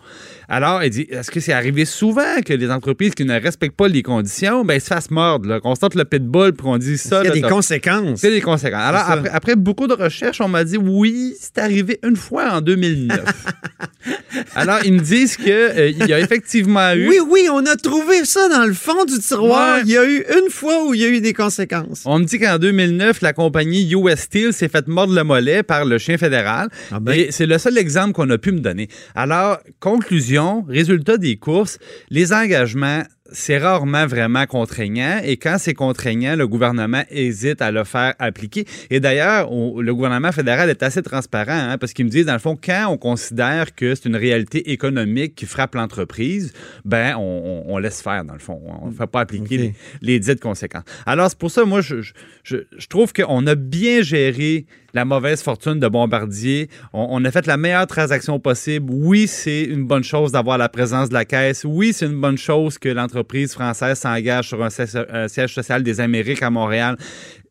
Alors, 0.49 0.81
elle 0.81 0.89
dit, 0.89 1.07
est-ce 1.09 1.31
que 1.31 1.39
c'est 1.39 1.53
arrivé 1.53 1.85
souvent 1.85 2.41
que 2.45 2.53
les 2.53 2.69
entreprises 2.69 3.15
qui 3.15 3.23
ne 3.23 3.39
respectent 3.39 3.77
pas 3.77 3.87
les 3.87 4.03
conditions, 4.03 4.65
ben, 4.65 4.79
se 4.79 4.87
fassent 4.87 5.11
mordre, 5.11 5.47
là, 5.47 5.59
qu'on 5.59 5.75
sorte 5.75 5.95
le 5.95 6.05
pitbull, 6.05 6.53
puis 6.53 6.63
qu'on 6.63 6.77
dise 6.77 7.01
ça. 7.01 7.21
Il 7.21 7.27
y 7.27 7.31
a 7.31 7.35
là, 7.35 7.41
des 7.41 7.41
conséquences. 7.41 8.19
c'est 8.19 8.31
des 8.31 8.41
conséquences. 8.41 8.81
Alors, 8.81 9.09
après, 9.09 9.29
après 9.29 9.55
beaucoup 9.55 9.87
de 9.87 9.93
recherches, 9.93 10.41
on 10.41 10.47
m'a 10.47 10.63
dit 10.63 10.77
oui, 10.77 11.33
c'est 11.39 11.57
arrivé 11.59 11.99
une 12.03 12.15
fois 12.15 12.51
en 12.51 12.61
2009. 12.61 13.23
Alors, 14.55 14.79
ils 14.83 14.93
me 14.93 14.99
disent 14.99 15.37
qu'il 15.37 16.07
y 16.07 16.13
a 16.13 16.19
effectivement 16.19 16.93
eu. 16.93 17.07
Oui, 17.07 17.19
oui, 17.27 17.47
on 17.51 17.65
a 17.65 17.75
trouvé 17.75 18.25
ça 18.25 18.49
dans 18.49 18.65
le 18.65 18.73
fond 18.73 19.05
du 19.05 19.17
tiroir. 19.19 19.77
Ouais. 19.77 19.81
Il 19.85 19.91
y 19.91 19.97
a 19.97 20.05
eu 20.05 20.23
une 20.41 20.49
fois 20.49 20.85
où 20.85 20.93
il 20.93 21.01
y 21.01 21.05
a 21.05 21.09
eu 21.09 21.21
des 21.21 21.33
conséquences. 21.33 22.03
On 22.05 22.19
me 22.19 22.25
dit 22.25 22.39
qu'en 22.39 22.57
2009, 22.57 23.21
la 23.21 23.33
compagnie 23.33 23.91
US 23.93 24.19
Steel 24.19 24.53
s'est 24.53 24.67
fait 24.67 24.87
mordre 24.87 25.13
le 25.13 25.23
mollet 25.23 25.63
par 25.63 25.85
le 25.85 25.97
chien 25.97 26.17
fédéral. 26.17 26.69
Ah 26.91 26.99
ben. 26.99 27.13
Et 27.13 27.31
c'est 27.35 27.45
le 27.45 27.57
seul 27.57 27.77
exemple 27.77 28.13
qu'on 28.13 28.29
a 28.29 28.37
pu 28.37 28.53
me 28.53 28.61
donner. 28.61 28.87
Alors, 29.13 29.59
conclusion, 29.81 30.63
résultat 30.69 31.17
des 31.17 31.35
courses, 31.35 31.79
les 32.09 32.31
engagements, 32.31 33.03
c'est 33.31 33.57
rarement 33.57 34.05
vraiment 34.05 34.45
contraignant. 34.45 35.19
Et 35.23 35.37
quand 35.37 35.57
c'est 35.57 35.73
contraignant, 35.73 36.35
le 36.35 36.47
gouvernement 36.47 37.03
hésite 37.09 37.61
à 37.61 37.71
le 37.71 37.83
faire 37.83 38.13
appliquer. 38.19 38.65
Et 38.89 38.99
d'ailleurs, 38.99 39.49
le 39.51 39.93
gouvernement 39.95 40.31
fédéral 40.31 40.69
est 40.69 40.83
assez 40.83 41.01
transparent 41.01 41.51
hein, 41.71 41.77
parce 41.79 41.93
qu'ils 41.93 42.05
me 42.05 42.09
disent, 42.11 42.27
dans 42.27 42.33
le 42.33 42.39
fond, 42.39 42.55
quand 42.61 42.87
on 42.89 42.97
considère 42.97 43.73
que 43.73 43.95
c'est 43.95 44.05
une 44.05 44.15
réalité 44.15 44.71
économique 44.71 45.35
qui 45.35 45.45
frappe 45.45 45.75
l'entreprise, 45.75 46.53
ben, 46.83 47.15
on, 47.17 47.77
laisse 47.79 48.01
faire, 48.01 48.23
dans 48.25 48.33
le 48.33 48.39
fond. 48.39 48.61
On 48.81 48.87
ne 48.87 48.93
fait 48.93 49.07
pas 49.07 49.21
appliquer 49.21 49.57
les, 49.57 49.73
les 50.01 50.19
dites 50.19 50.39
conséquences. 50.39 50.83
Alors, 51.05 51.29
c'est 51.29 51.37
pour 51.39 51.51
ça, 51.51 51.65
moi, 51.65 51.81
je, 51.81 52.01
je- 52.01 52.13
je, 52.43 52.57
je 52.77 52.87
trouve 52.87 53.11
qu'on 53.11 53.47
a 53.47 53.55
bien 53.55 54.03
géré 54.03 54.67
la 54.93 55.03
mauvaise 55.03 55.41
fortune 55.41 55.79
de 55.79 55.87
Bombardier. 55.87 56.69
On, 56.93 57.07
on 57.09 57.25
a 57.25 57.31
fait 57.31 57.47
la 57.47 57.57
meilleure 57.57 57.87
transaction 57.87 58.39
possible. 58.39 58.85
Oui, 58.93 59.27
c'est 59.27 59.63
une 59.63 59.83
bonne 59.83 60.03
chose 60.03 60.31
d'avoir 60.31 60.57
la 60.57 60.69
présence 60.69 61.09
de 61.09 61.13
la 61.15 61.25
caisse. 61.25 61.65
Oui, 61.65 61.91
c'est 61.91 62.05
une 62.05 62.21
bonne 62.21 62.37
chose 62.37 62.77
que 62.77 62.87
l'entreprise 62.87 63.15
française 63.53 63.97
s'engage 63.99 64.47
sur 64.49 64.63
un 64.63 64.69
siège, 64.69 65.53
social 65.53 65.83
des 65.83 65.99
Amériques 65.99 66.43
à 66.43 66.49
Montréal. 66.49 66.97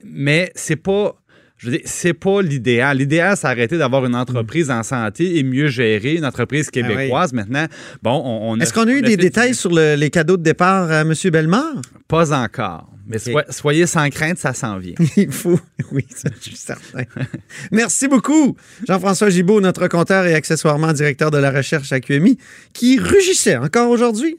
Mais 0.04 0.50
c'est 0.54 0.76
pas. 0.76 1.14
Je 1.56 1.66
veux 1.70 1.76
dire, 1.78 1.86
c'est 1.86 2.14
pas 2.14 2.42
l'idéal. 2.42 2.98
L'idéal, 2.98 3.36
c'est 3.36 3.46
arrêter 3.46 3.78
d'avoir 3.78 4.04
une 4.04 4.16
entreprise 4.16 4.70
en 4.70 4.82
santé 4.82 5.38
et 5.38 5.44
mieux 5.44 5.68
gérer, 5.68 6.14
une 6.16 6.24
entreprise 6.26 6.68
québécoise. 6.68 7.32
Maintenant, 7.32 7.66
bon, 8.02 8.20
on, 8.24 8.50
on 8.52 8.60
Est-ce 8.60 8.72
qu'on 8.72 8.88
a 8.88 8.92
eu 8.92 9.02
des 9.02 9.16
détails 9.16 9.54
sur 9.54 9.70
le- 9.72 9.94
les 9.94 10.10
cadeaux 10.10 10.36
de 10.36 10.42
départ 10.42 10.90
à 10.90 11.02
M. 11.02 11.14
Bellemare? 11.32 11.80
Pas 12.08 12.32
encore. 12.36 12.90
Mais 13.06 13.18
soi- 13.18 13.44
soyez 13.50 13.86
sans 13.86 14.08
crainte, 14.10 14.38
ça 14.38 14.52
s'en 14.52 14.78
vient. 14.78 14.94
Il 15.16 15.30
faut. 15.30 15.60
Oui, 15.92 16.04
ça, 16.14 16.28
je 16.38 16.42
suis 16.42 16.56
certain. 16.56 17.04
Merci 17.70 18.08
beaucoup, 18.08 18.56
Jean-François 18.88 19.30
Gibault, 19.30 19.60
notre 19.60 19.86
compteur 19.88 20.26
et 20.26 20.34
accessoirement 20.34 20.92
directeur 20.92 21.30
de 21.30 21.38
la 21.38 21.50
recherche 21.52 21.92
à 21.92 22.00
QMI, 22.00 22.36
qui 22.72 22.98
rugissait 22.98 23.56
encore 23.56 23.90
aujourd'hui. 23.90 24.38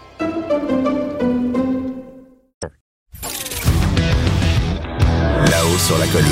Sur 5.81 5.97
la 5.97 6.05
colline. 6.07 6.27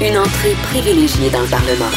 Une 0.00 0.16
entrée 0.16 0.54
privilégiée 0.70 1.28
dans 1.30 1.42
le 1.42 1.50
Parlement. 1.50 1.90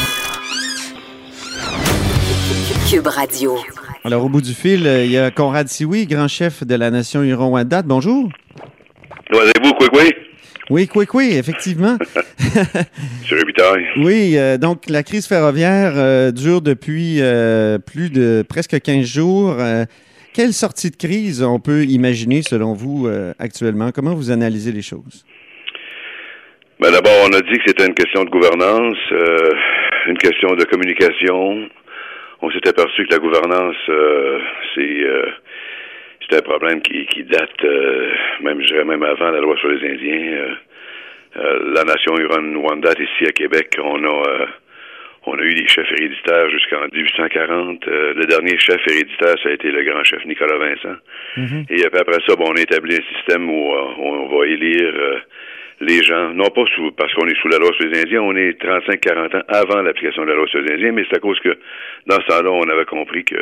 Cube 2.90 3.08
Radio. 3.08 3.58
Alors, 4.04 4.26
au 4.26 4.30
bout 4.30 4.42
du 4.42 4.54
fil, 4.54 4.86
euh, 4.86 5.06
il 5.06 5.12
y 5.12 5.18
a 5.18 5.32
Conrad 5.32 5.70
Sioui, 5.70 6.08
grand 6.08 6.28
chef 6.28 6.66
de 6.66 6.76
la 6.76 6.92
nation 6.92 7.24
Huron-Wendat. 7.24 7.84
Bonjour. 7.84 8.30
Voyez-vous, 9.32 9.74
quoi, 9.76 9.88
quoi? 9.88 10.04
Oui, 10.70 10.90
oui, 10.94 11.06
oui, 11.14 11.30
effectivement. 11.34 11.98
Sur. 13.26 13.38
Oui, 13.98 14.34
euh, 14.38 14.58
donc 14.58 14.90
la 14.90 15.04
crise 15.04 15.26
ferroviaire 15.26 15.94
euh, 15.96 16.32
dure 16.32 16.62
depuis 16.62 17.22
euh, 17.22 17.78
plus 17.80 18.10
de 18.10 18.44
presque 18.48 18.80
15 18.82 19.06
jours. 19.06 19.56
Euh, 19.58 19.86
quelle 20.34 20.54
sortie 20.54 20.90
de 20.90 20.96
crise 20.96 21.44
on 21.44 21.60
peut 21.60 21.86
imaginer 21.86 22.42
selon 22.42 22.74
vous 22.74 23.08
euh, 23.08 23.34
actuellement? 23.40 23.92
Comment 23.92 24.16
vous 24.16 24.32
analysez 24.32 24.72
les 24.72 24.82
choses? 24.82 25.24
Ben, 26.84 26.92
D'abord, 26.92 27.16
on 27.24 27.34
a 27.34 27.40
dit 27.40 27.58
que 27.60 27.64
c'était 27.66 27.86
une 27.86 27.94
question 27.94 28.26
de 28.26 28.30
gouvernance, 28.30 28.98
euh, 29.14 29.52
une 30.08 30.18
question 30.18 30.54
de 30.54 30.66
communication. 30.66 31.70
On 32.42 32.52
s'est 32.52 32.68
aperçu 32.68 33.06
que 33.06 33.14
la 33.14 33.20
gouvernance, 33.20 33.78
euh, 33.88 34.40
c'est 34.76 34.82
euh, 34.82 35.28
c'est 36.28 36.40
un 36.40 36.42
problème 36.42 36.82
qui, 36.82 37.06
qui 37.06 37.24
date, 37.24 37.64
même 38.42 38.62
je 38.62 38.68
dirais 38.68 38.84
même 38.84 39.02
avant 39.02 39.32
la 39.32 39.40
loi 39.40 39.56
sur 39.58 39.70
les 39.70 39.94
Indiens. 39.94 40.58
La 41.36 41.86
nation 41.86 42.18
Huron-Wendat 42.18 43.00
ici 43.00 43.30
à 43.30 43.32
Québec, 43.32 43.78
on 43.82 44.04
a 44.04 44.48
on 45.26 45.36
a 45.40 45.42
eu 45.42 45.56
des 45.56 45.68
chefs 45.68 45.90
héréditaires 45.92 46.50
jusqu'en 46.50 46.86
1840. 46.92 47.88
Euh, 47.88 48.14
le 48.14 48.26
dernier 48.26 48.58
chef 48.58 48.82
héréditaire, 48.88 49.36
ça 49.42 49.50
a 49.50 49.52
été 49.54 49.72
le 49.72 49.84
grand 49.84 50.04
chef 50.04 50.26
Nicolas 50.26 50.58
Vincent. 50.58 50.98
Et 51.70 51.76
puis 51.76 52.00
après 52.00 52.20
ça, 52.28 52.36
bon, 52.36 52.46
on 52.50 52.56
a 52.56 52.62
établi 52.62 52.96
un 52.96 53.16
système 53.16 53.50
où 53.50 53.74
euh, 53.74 53.82
on 54.00 54.28
va 54.28 54.46
élire 54.48 54.94
euh, 54.94 55.20
les 55.84 56.02
gens, 56.04 56.34
non 56.34 56.50
pas 56.50 56.64
sous, 56.76 56.92
parce 56.94 57.14
qu'on 57.14 57.28
est 57.28 57.40
sous 57.42 57.48
la 57.50 57.58
loi 57.58 57.70
sur 57.80 57.88
les 57.88 58.02
Indiens, 58.02 58.22
on 58.22 58.36
est 58.36 58.60
35-40 58.62 59.38
ans 59.38 59.44
avant 59.50 59.82
l'application 59.82 60.24
de 60.24 60.30
la 60.30 60.36
loi 60.36 60.48
sur 60.48 60.60
les 60.62 60.74
Indiens, 60.76 60.92
mais 60.92 61.04
c'est 61.10 61.18
à 61.18 61.20
cause 61.20 61.40
que 61.40 61.58
dans 62.08 62.20
ce 62.22 62.26
temps-là, 62.28 62.50
on 62.52 62.70
avait 62.70 62.86
compris 62.86 63.24
que 63.26 63.36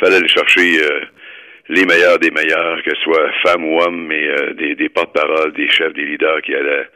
fallait 0.00 0.16
aller 0.16 0.28
chercher 0.28 0.82
euh, 0.82 1.00
les 1.68 1.84
meilleurs 1.84 2.18
des 2.18 2.30
meilleurs, 2.30 2.82
que 2.82 2.90
ce 2.94 3.00
soit 3.02 3.30
femmes 3.46 3.64
ou 3.64 3.80
hommes, 3.80 4.06
mais 4.06 4.26
euh, 4.28 4.54
des, 4.54 4.74
des 4.74 4.88
porte-paroles, 4.88 5.52
des 5.54 5.68
chefs, 5.70 5.92
des 5.94 6.04
leaders 6.04 6.40
qui 6.42 6.54
allaient 6.54 6.86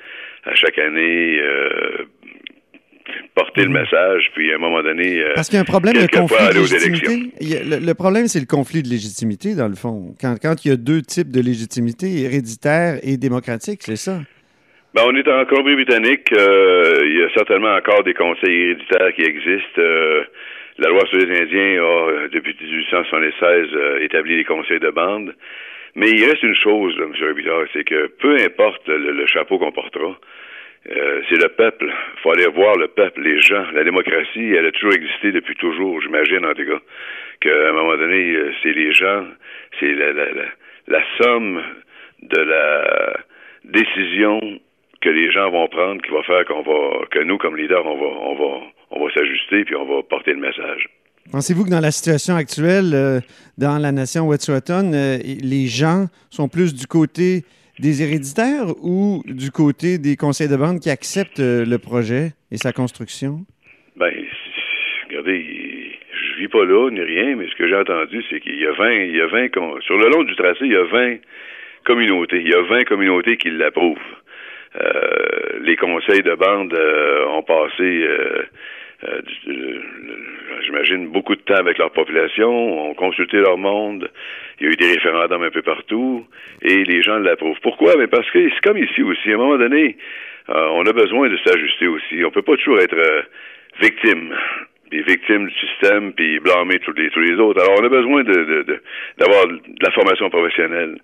à 0.45 0.55
chaque 0.55 0.79
année 0.79 1.39
euh, 1.41 2.05
porter 3.35 3.63
le 3.65 3.71
message, 3.71 4.31
puis 4.35 4.51
à 4.53 4.57
un 4.57 4.59
moment 4.59 4.83
donné... 4.83 5.21
euh, 5.23 5.33
Parce 5.35 5.49
qu'il 5.49 5.57
y 5.57 5.59
a 5.59 5.63
un 5.63 5.65
problème 5.65 5.95
de 5.95 6.07
conflit 6.07 6.49
de 6.49 6.59
légitimité. 6.59 7.07
élections. 7.13 7.31
Il 7.41 7.49
y 7.49 7.57
a- 7.57 7.63
le, 7.79 7.85
le 7.85 7.95
problème, 7.95 8.27
c'est 8.27 8.41
le 8.41 8.47
conflit 8.47 8.83
de 8.83 8.89
légitimité, 8.89 9.55
dans 9.55 9.69
le 9.69 9.75
fond. 9.75 10.15
Quand, 10.21 10.35
quand 10.41 10.65
il 10.65 10.69
y 10.69 10.71
a 10.73 10.77
deux 10.77 11.03
types 11.03 11.31
de 11.31 11.41
légitimité, 11.41 12.23
héréditaire 12.23 12.99
et 13.03 13.17
démocratique, 13.17 13.81
c'est 13.83 13.97
ça. 13.97 14.21
Ben, 14.97 15.03
on 15.05 15.15
est 15.15 15.29
en 15.29 15.45
Colombie-Britannique. 15.45 16.33
euh, 16.33 17.01
il 17.05 17.19
y 17.19 17.23
a 17.23 17.29
certainement 17.35 17.75
encore 17.75 18.03
des 18.03 18.15
conseils 18.15 18.63
héréditaires 18.63 19.13
qui 19.13 19.25
existent. 19.25 19.79
Euh, 19.79 20.25
la 20.79 20.89
loi 20.89 21.05
sur 21.11 21.19
les 21.19 21.39
Indiens 21.39 21.83
a, 21.83 22.09
euh, 22.09 22.29
depuis 22.33 22.57
1876, 22.59 23.69
euh, 23.75 23.99
établi 24.01 24.39
les 24.39 24.45
conseils 24.45 24.81
de 24.81 24.89
bande. 24.89 25.35
Mais 25.97 26.09
il 26.09 26.25
reste 26.25 26.43
une 26.43 26.55
chose, 26.55 26.97
là, 26.97 27.05
M. 27.05 27.29
Robillard, 27.29 27.65
c'est 27.75 27.85
que 27.85 28.07
peu 28.07 28.37
importe 28.37 28.89
le, 28.89 29.13
le 29.13 29.27
chapeau 29.27 29.59
qu'on 29.59 29.71
portera, 29.71 30.17
euh, 30.91 31.21
c'est 31.29 31.43
le 31.43 31.51
peuple. 31.51 31.93
Il 32.17 32.21
faut 32.23 32.31
aller 32.33 32.47
voir 32.47 32.77
le 32.77 32.89
peuple, 32.89 33.21
les 33.21 33.39
gens. 33.43 33.67
La 33.75 33.85
démocratie, 33.85 34.55
elle 34.55 34.65
a 34.65 34.73
toujours 34.73 34.95
existé 34.95 35.31
depuis 35.31 35.57
toujours, 35.57 36.01
j'imagine, 36.01 36.47
en 36.47 36.55
tout 36.55 36.65
cas, 36.65 36.81
qu'à 37.41 37.69
un 37.69 37.73
moment 37.73 37.99
donné, 37.99 38.35
c'est 38.63 38.73
les 38.73 38.93
gens, 38.93 39.27
c'est 39.79 39.93
la, 39.93 40.15
la, 40.15 40.25
la, 40.33 40.45
la 40.89 41.03
somme 41.21 41.63
de 42.23 42.41
la 42.41 43.17
décision 43.65 44.41
que 45.01 45.09
les 45.09 45.31
gens 45.31 45.51
vont 45.51 45.69
prendre 45.69 46.01
qui 46.03 46.11
va 46.11 46.23
faire 46.23 46.45
qu'on 46.47 46.63
va, 46.63 47.07
que 47.11 47.23
nous, 47.23 47.39
comme 47.39 47.57
leaders, 47.57 47.85
on 47.87 47.97
va, 47.99 48.07
on 48.07 48.35
va, 48.35 48.61
on 48.91 49.05
va 49.05 49.13
s'ajuster 49.13 49.65
puis 49.65 49.75
on 49.77 49.85
va 49.85 50.03
porter 50.03 50.33
le 50.33 50.41
message. 50.41 50.89
Pensez-vous 51.33 51.65
que 51.65 51.71
dans 51.71 51.81
la 51.81 51.91
situation 51.91 52.35
actuelle, 52.37 52.93
euh, 52.95 53.21
dans 53.59 53.79
la 53.79 53.91
nation 53.93 54.29
Wet'suwet'en, 54.29 54.93
euh, 54.95 55.19
les 55.43 55.67
gens 55.67 56.07
sont 56.31 56.49
plus 56.49 56.73
du 56.75 56.87
côté 56.87 57.43
des 57.81 58.03
héréditaires 58.03 58.69
ou 58.83 59.23
du 59.27 59.51
côté 59.51 59.99
des 59.99 60.17
conseils 60.17 60.49
de 60.49 60.57
bande 60.57 60.79
qui 60.81 60.89
acceptent 60.89 61.41
euh, 61.41 61.65
le 61.67 61.79
projet 61.79 62.31
et 62.53 62.57
sa 62.57 62.73
construction? 62.73 63.41
Ben, 63.97 64.13
regardez, 65.09 65.45
je 66.13 66.41
vis 66.41 66.49
pas 66.49 66.65
là 66.65 66.91
ni 66.91 67.01
rien, 67.01 67.37
mais 67.37 67.47
ce 67.49 67.55
que 67.57 67.69
j'ai 67.69 67.77
entendu, 67.77 68.23
c'est 68.31 68.41
qu'il 68.41 68.59
y 68.59 68.67
a 68.67 68.73
20, 68.73 68.91
il 68.93 69.17
y 69.17 69.21
a 69.21 69.27
20, 69.27 69.49
con- 69.53 69.81
sur 69.81 69.99
le 69.99 70.09
long 70.09 70.23
du 70.23 70.35
tracé, 70.37 70.61
il 70.63 70.73
y 70.73 70.77
a 70.77 70.85
20 70.85 71.17
communautés. 71.85 72.41
Il 72.41 72.49
y 72.49 72.55
a 72.55 72.63
20 72.63 72.85
communautés 72.85 73.37
qui 73.37 73.51
l'approuvent. 73.51 73.99
Euh, 74.75 75.59
les 75.63 75.77
conseils 75.77 76.23
de 76.23 76.35
bande 76.35 76.75
euh, 76.75 77.27
ont 77.29 77.43
passé, 77.43 77.83
euh, 77.83 78.43
euh, 79.05 79.21
j'imagine, 80.65 81.09
beaucoup 81.09 81.35
de 81.35 81.41
temps 81.41 81.55
avec 81.55 81.79
leur 81.79 81.91
population, 81.93 82.91
ont 82.91 82.95
consulté 82.95 83.39
leur 83.39 83.59
monde. 83.59 84.11
Il 84.61 84.67
y 84.67 84.69
a 84.69 84.73
eu 84.73 84.77
des 84.77 84.93
référendums 84.93 85.43
un 85.43 85.51
peu 85.51 85.63
partout 85.63 86.27
et 86.63 86.85
les 86.85 87.03
gens 87.03 87.19
l'approuvent. 87.19 87.61
Pourquoi? 87.63 87.97
Mais 87.97 88.07
parce 88.07 88.31
que 88.31 88.49
c'est 88.49 88.61
comme 88.63 88.79
ici 88.79 89.03
aussi. 89.03 89.31
À 89.31 89.35
un 89.35 89.39
moment 89.39 89.59
donné, 89.59 89.97
euh, 90.49 90.69
on 90.73 90.85
a 90.87 90.93
besoin 90.93 91.29
de 91.29 91.39
s'ajuster 91.45 91.87
aussi. 91.87 92.25
On 92.25 92.31
peut 92.31 92.43
pas 92.43 92.57
toujours 92.57 92.81
être 92.81 92.97
euh, 92.97 93.23
victime 93.81 94.35
puis 94.91 95.03
victime 95.03 95.47
du 95.49 95.55
système, 95.55 96.13
puis 96.13 96.39
blâmer 96.41 96.79
tous 96.81 96.93
les, 96.93 97.11
tous 97.11 97.21
les 97.21 97.35
autres. 97.41 97.61
Alors, 97.63 97.79
on 97.81 97.85
a 97.85 97.89
besoin 97.89 98.23
de, 98.25 98.33
de, 98.33 98.63
de- 98.63 98.83
d'avoir 99.19 99.47
de 99.49 99.61
la 99.83 99.91
formation 99.93 100.31
professionnelle. 100.31 100.99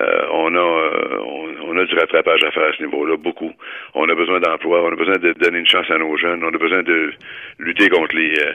Euh, 0.00 0.22
on 0.32 0.54
a 0.54 0.58
euh, 0.58 1.18
on, 1.64 1.76
a 1.76 1.84
du 1.84 1.94
rattrapage 1.94 2.42
à 2.44 2.50
faire 2.52 2.68
à 2.68 2.72
ce 2.72 2.82
niveau-là, 2.82 3.16
beaucoup. 3.16 3.52
On 3.94 4.08
a 4.08 4.14
besoin 4.14 4.40
d'emploi, 4.40 4.82
on 4.84 4.92
a 4.92 4.96
besoin 4.96 5.16
de 5.18 5.32
donner 5.32 5.58
une 5.58 5.66
chance 5.68 5.90
à 5.90 5.98
nos 5.98 6.16
jeunes, 6.16 6.42
on 6.44 6.48
a 6.54 6.58
besoin 6.58 6.82
de 6.82 7.10
lutter 7.58 7.88
contre 7.88 8.14
les 8.16 8.32
euh, 8.38 8.52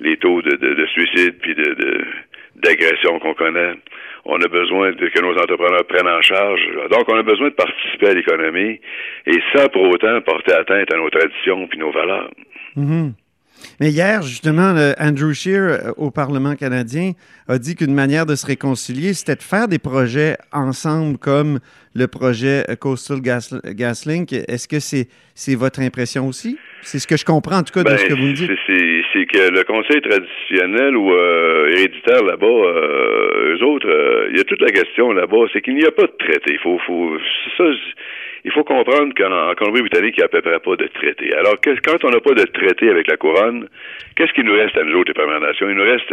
les 0.00 0.16
taux 0.16 0.42
de, 0.42 0.56
de, 0.56 0.74
de 0.74 0.86
suicide 0.86 1.34
puis 1.40 1.54
de, 1.54 1.62
de 1.74 2.04
d'agression 2.56 3.18
qu'on 3.20 3.34
connaît. 3.34 3.72
On 4.24 4.40
a 4.40 4.46
besoin 4.48 4.92
de 4.92 5.08
que 5.08 5.20
nos 5.20 5.32
entrepreneurs 5.36 5.84
prennent 5.86 6.06
en 6.08 6.20
charge. 6.22 6.60
Donc, 6.90 7.08
on 7.08 7.16
a 7.16 7.22
besoin 7.22 7.48
de 7.48 7.54
participer 7.54 8.08
à 8.08 8.14
l'économie 8.14 8.78
et 9.26 9.38
ça, 9.54 9.68
pour 9.68 9.82
autant, 9.88 10.20
porter 10.20 10.52
atteinte 10.52 10.92
à 10.92 10.96
nos 10.96 11.10
traditions 11.10 11.66
puis 11.66 11.78
nos 11.78 11.90
valeurs. 11.90 12.30
Mhm. 12.76 13.14
Mais 13.80 13.90
hier, 13.90 14.22
justement, 14.22 14.74
Andrew 14.98 15.32
Scheer 15.32 15.60
euh, 15.60 15.92
au 15.96 16.10
Parlement 16.10 16.54
canadien 16.56 17.12
a 17.52 17.58
dit 17.58 17.74
qu'une 17.76 17.94
manière 17.94 18.26
de 18.26 18.34
se 18.34 18.46
réconcilier, 18.46 19.12
c'était 19.14 19.36
de 19.36 19.42
faire 19.42 19.68
des 19.68 19.78
projets 19.78 20.36
ensemble 20.52 21.18
comme 21.18 21.58
le 21.94 22.06
projet 22.08 22.64
Coastal 22.80 23.20
Gas, 23.20 23.54
GasLink. 23.64 24.32
Est-ce 24.32 24.66
que 24.68 24.80
c'est 24.80 25.06
c'est 25.34 25.54
votre 25.54 25.80
impression 25.80 26.26
aussi? 26.28 26.58
C'est 26.82 26.98
ce 26.98 27.06
que 27.06 27.16
je 27.16 27.24
comprends, 27.24 27.58
en 27.58 27.62
tout 27.62 27.72
cas, 27.72 27.84
de 27.84 27.88
Ben, 27.90 27.96
ce 27.98 28.06
que 28.06 28.14
vous 28.14 28.26
me 28.26 28.32
dites. 28.34 28.50
c'est- 28.66 29.02
que 29.32 29.48
le 29.50 29.64
conseil 29.64 30.00
traditionnel 30.02 30.94
ou 30.94 31.10
euh, 31.14 31.70
héréditaire 31.70 32.22
là-bas, 32.22 32.46
euh, 32.46 33.56
eux 33.56 33.64
autres, 33.64 33.88
euh, 33.88 34.28
il 34.30 34.36
y 34.36 34.40
a 34.40 34.44
toute 34.44 34.60
la 34.60 34.68
question 34.70 35.12
là-bas, 35.12 35.46
c'est 35.52 35.62
qu'il 35.62 35.74
n'y 35.74 35.86
a 35.86 35.90
pas 35.90 36.02
de 36.02 36.12
traité. 36.18 36.52
Il 36.52 36.58
faut, 36.58 36.78
faut, 36.86 37.16
c'est 37.44 37.56
ça, 37.62 37.70
il 38.44 38.50
faut 38.52 38.64
comprendre 38.64 39.14
qu'en 39.16 39.32
en 39.32 39.54
Colombie-Britannique, 39.54 40.14
il 40.18 40.20
n'y 40.20 40.24
a 40.24 40.26
à 40.26 40.28
peu 40.28 40.42
près 40.42 40.58
pas 40.60 40.76
de 40.76 40.86
traité. 40.88 41.32
Alors, 41.34 41.58
que- 41.60 41.70
quand 41.82 42.04
on 42.04 42.10
n'a 42.10 42.20
pas 42.20 42.34
de 42.34 42.44
traité 42.44 42.90
avec 42.90 43.06
la 43.06 43.16
couronne, 43.16 43.68
qu'est-ce 44.16 44.32
qui 44.34 44.42
nous 44.44 44.52
reste 44.54 44.76
à 44.76 44.82
nous 44.84 44.96
autres, 44.98 45.08
les 45.08 45.14
Premières 45.14 45.40
Nations? 45.40 45.70
Il 45.70 45.76
nous 45.76 45.84
reste 45.84 46.12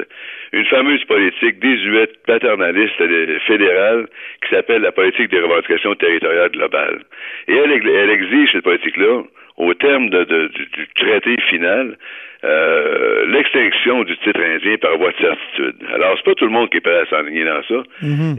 une 0.53 0.65
fameuse 0.67 1.03
politique 1.05 1.28
désuète, 1.61 2.23
paternaliste, 2.25 2.97
fédérale, 3.45 4.07
qui 4.41 4.55
s'appelle 4.55 4.81
la 4.81 4.91
politique 4.91 5.29
des 5.29 5.39
revendications 5.39 5.95
territoriales 5.95 6.51
globales. 6.51 7.01
Et 7.47 7.55
elle, 7.55 7.71
elle 7.71 8.09
exige 8.09 8.51
cette 8.51 8.63
politique-là, 8.63 9.23
au 9.57 9.73
terme 9.73 10.09
du 10.09 10.87
traité 10.95 11.35
final, 11.49 11.97
euh, 12.43 13.25
l'extinction 13.27 14.03
du 14.03 14.15
titre 14.17 14.39
indien 14.41 14.77
par 14.77 14.97
voie 14.97 15.11
de 15.11 15.17
certitude. 15.17 15.75
Alors, 15.93 16.13
c'est 16.17 16.23
pas 16.25 16.35
tout 16.35 16.45
le 16.45 16.51
monde 16.51 16.69
qui 16.69 16.77
est 16.77 16.81
prêt 16.81 16.99
à 17.01 17.05
s'enligner 17.07 17.43
dans 17.43 17.61
ça. 17.63 17.83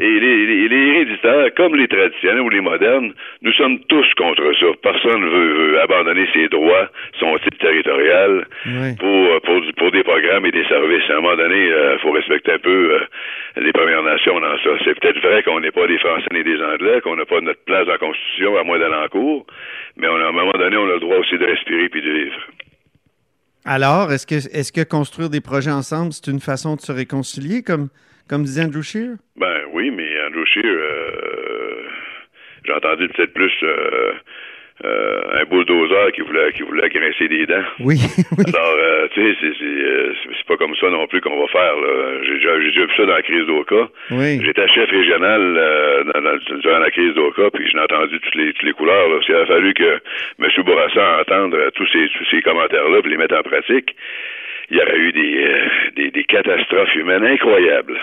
Et 0.00 0.20
les, 0.20 0.46
les, 0.46 0.68
les 0.68 0.86
héréditaires, 0.94 1.54
comme 1.56 1.76
les 1.76 1.86
traditionnels 1.86 2.40
ou 2.40 2.48
les 2.48 2.60
modernes, 2.62 3.12
nous 3.42 3.52
sommes 3.52 3.78
tous 3.88 4.06
contre 4.16 4.42
ça. 4.58 4.66
Personne 4.82 5.22
veut, 5.28 5.52
veut 5.52 5.80
abandonner 5.80 6.26
ses 6.32 6.48
droits, 6.48 6.88
son 7.18 7.36
titre 7.38 7.58
territorial 7.58 8.46
pour, 8.98 9.40
pour, 9.42 9.60
du- 9.60 9.72
pour 9.74 9.90
des 9.90 10.02
programmes 10.02 10.46
et 10.46 10.50
des 10.50 10.64
services. 10.64 11.08
À 11.10 11.18
un 11.18 11.20
moment 11.20 11.36
donné, 11.36 11.66
il 11.66 11.98
faut 12.00 12.12
respecter 12.12 12.52
un 12.52 12.58
peu 12.58 12.94
euh, 12.94 13.00
les 13.60 13.72
Premières 13.72 14.02
Nations 14.02 14.40
dans 14.40 14.56
ça. 14.58 14.70
C'est 14.84 14.98
peut-être 14.98 15.20
vrai 15.20 15.42
qu'on 15.42 15.60
n'est 15.60 15.70
pas 15.72 15.86
des 15.86 15.98
Français 15.98 16.26
ni 16.32 16.42
des 16.42 16.62
Anglais, 16.62 17.00
qu'on 17.02 17.16
n'a 17.16 17.26
pas 17.26 17.40
notre 17.40 17.62
place 17.64 17.84
dans 17.86 17.92
la 17.92 17.98
Constitution, 17.98 18.56
à 18.56 18.64
moins 18.64 18.78
d'aller 18.78 18.94
en 18.94 19.08
cours, 19.08 19.46
mais 19.96 20.08
on 20.08 20.16
à 20.16 20.28
un 20.28 20.32
moment 20.32 20.52
donné, 20.52 20.76
on 20.76 20.88
a 20.88 20.94
le 20.94 21.00
droit 21.00 21.16
aussi 21.18 21.36
de 21.36 21.44
respirer 21.44 21.88
puis 21.90 22.00
de 22.02 22.10
vivre. 22.10 22.40
Alors, 23.64 24.10
est-ce 24.12 24.26
que, 24.26 24.34
est 24.34 24.74
que 24.74 24.82
construire 24.82 25.28
des 25.28 25.40
projets 25.40 25.70
ensemble, 25.70 26.12
c'est 26.12 26.30
une 26.30 26.40
façon 26.40 26.76
de 26.76 26.80
se 26.80 26.92
réconcilier, 26.92 27.62
comme, 27.62 27.88
comme 28.28 28.42
disait 28.42 28.64
Andrew 28.64 28.82
Scheer? 28.82 29.16
Ben 29.36 29.60
oui, 29.72 29.90
mais 29.90 30.08
Andrew 30.26 30.44
Scheer, 30.46 30.64
euh, 30.64 31.82
j'ai 32.64 32.72
entendu 32.72 33.08
peut-être 33.08 33.34
plus 33.34 33.52
euh, 33.62 34.12
euh, 34.84 35.20
un 35.40 35.44
bulldozer 35.44 36.12
qui 36.12 36.22
voulait 36.22 36.52
qui 36.52 36.62
voulait 36.62 36.88
grincer 36.88 37.28
des 37.28 37.46
dents. 37.46 37.64
Oui, 37.80 37.96
oui. 38.38 38.44
Alors, 38.54 38.74
euh, 38.78 39.08
tu 39.12 39.20
sais, 39.22 39.36
c'est, 39.40 39.52
c'est, 39.58 39.64
euh, 39.64 40.12
c'est- 40.24 40.30
pas 40.50 40.56
comme 40.56 40.74
ça 40.76 40.90
non 40.90 41.06
plus 41.06 41.20
qu'on 41.20 41.38
va 41.40 41.46
faire. 41.46 41.76
Là. 41.76 42.22
J'ai, 42.24 42.34
déjà, 42.34 42.60
j'ai 42.60 42.66
déjà 42.72 42.80
vu 42.86 42.92
ça 42.96 43.06
dans 43.06 43.14
la 43.14 43.22
crise 43.22 43.46
d'Oka. 43.46 43.88
Oui. 44.10 44.40
J'étais 44.44 44.66
chef 44.68 44.90
régional 44.90 45.40
euh, 45.56 46.02
dans, 46.12 46.20
dans- 46.22 46.58
durant 46.58 46.78
la 46.80 46.90
crise 46.90 47.14
d'Oka, 47.14 47.50
puis 47.54 47.68
j'ai 47.70 47.78
entendu 47.78 48.18
toutes 48.18 48.34
les, 48.34 48.52
toutes 48.54 48.64
les 48.64 48.72
couleurs. 48.72 49.08
Là. 49.08 49.20
S'il 49.24 49.34
a 49.36 49.46
fallu 49.46 49.72
que 49.74 50.00
M. 50.42 50.48
Bourassa 50.64 51.20
entende 51.20 51.54
euh, 51.54 51.70
tous 51.76 51.86
ces, 51.92 52.08
tous 52.18 52.24
ces 52.32 52.42
commentaires-là 52.42 53.00
puis 53.02 53.12
les 53.12 53.16
mettre 53.16 53.36
en 53.36 53.42
pratique, 53.42 53.94
il 54.70 54.78
y 54.78 54.80
aurait 54.82 54.98
eu 54.98 55.12
des, 55.12 55.44
euh, 55.44 55.68
des, 55.94 56.10
des 56.10 56.24
catastrophes 56.24 56.94
humaines 56.96 57.24
incroyables. 57.24 57.98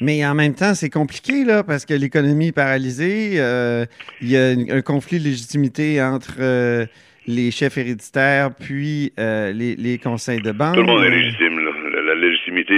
Mais 0.00 0.24
en 0.26 0.34
même 0.34 0.54
temps, 0.54 0.74
c'est 0.74 0.90
compliqué, 0.90 1.44
là, 1.44 1.62
parce 1.62 1.84
que 1.84 1.94
l'économie 1.94 2.48
est 2.48 2.52
paralysée. 2.52 3.32
euh, 3.34 3.84
Il 4.20 4.30
y 4.30 4.36
a 4.36 4.50
un 4.74 4.82
conflit 4.82 5.18
de 5.18 5.24
légitimité 5.24 6.02
entre 6.02 6.36
euh, 6.40 6.86
les 7.26 7.50
chefs 7.50 7.76
héréditaires 7.78 8.54
puis 8.54 9.12
euh, 9.18 9.52
les, 9.52 9.76
les 9.76 9.98
conseils 9.98 10.40
de 10.40 10.52
banque. 10.52 10.74
Tout 10.74 10.80
le 10.80 10.86
monde 10.86 11.04
est 11.04 11.10
légitime. 11.10 11.58
Là. 11.58 11.67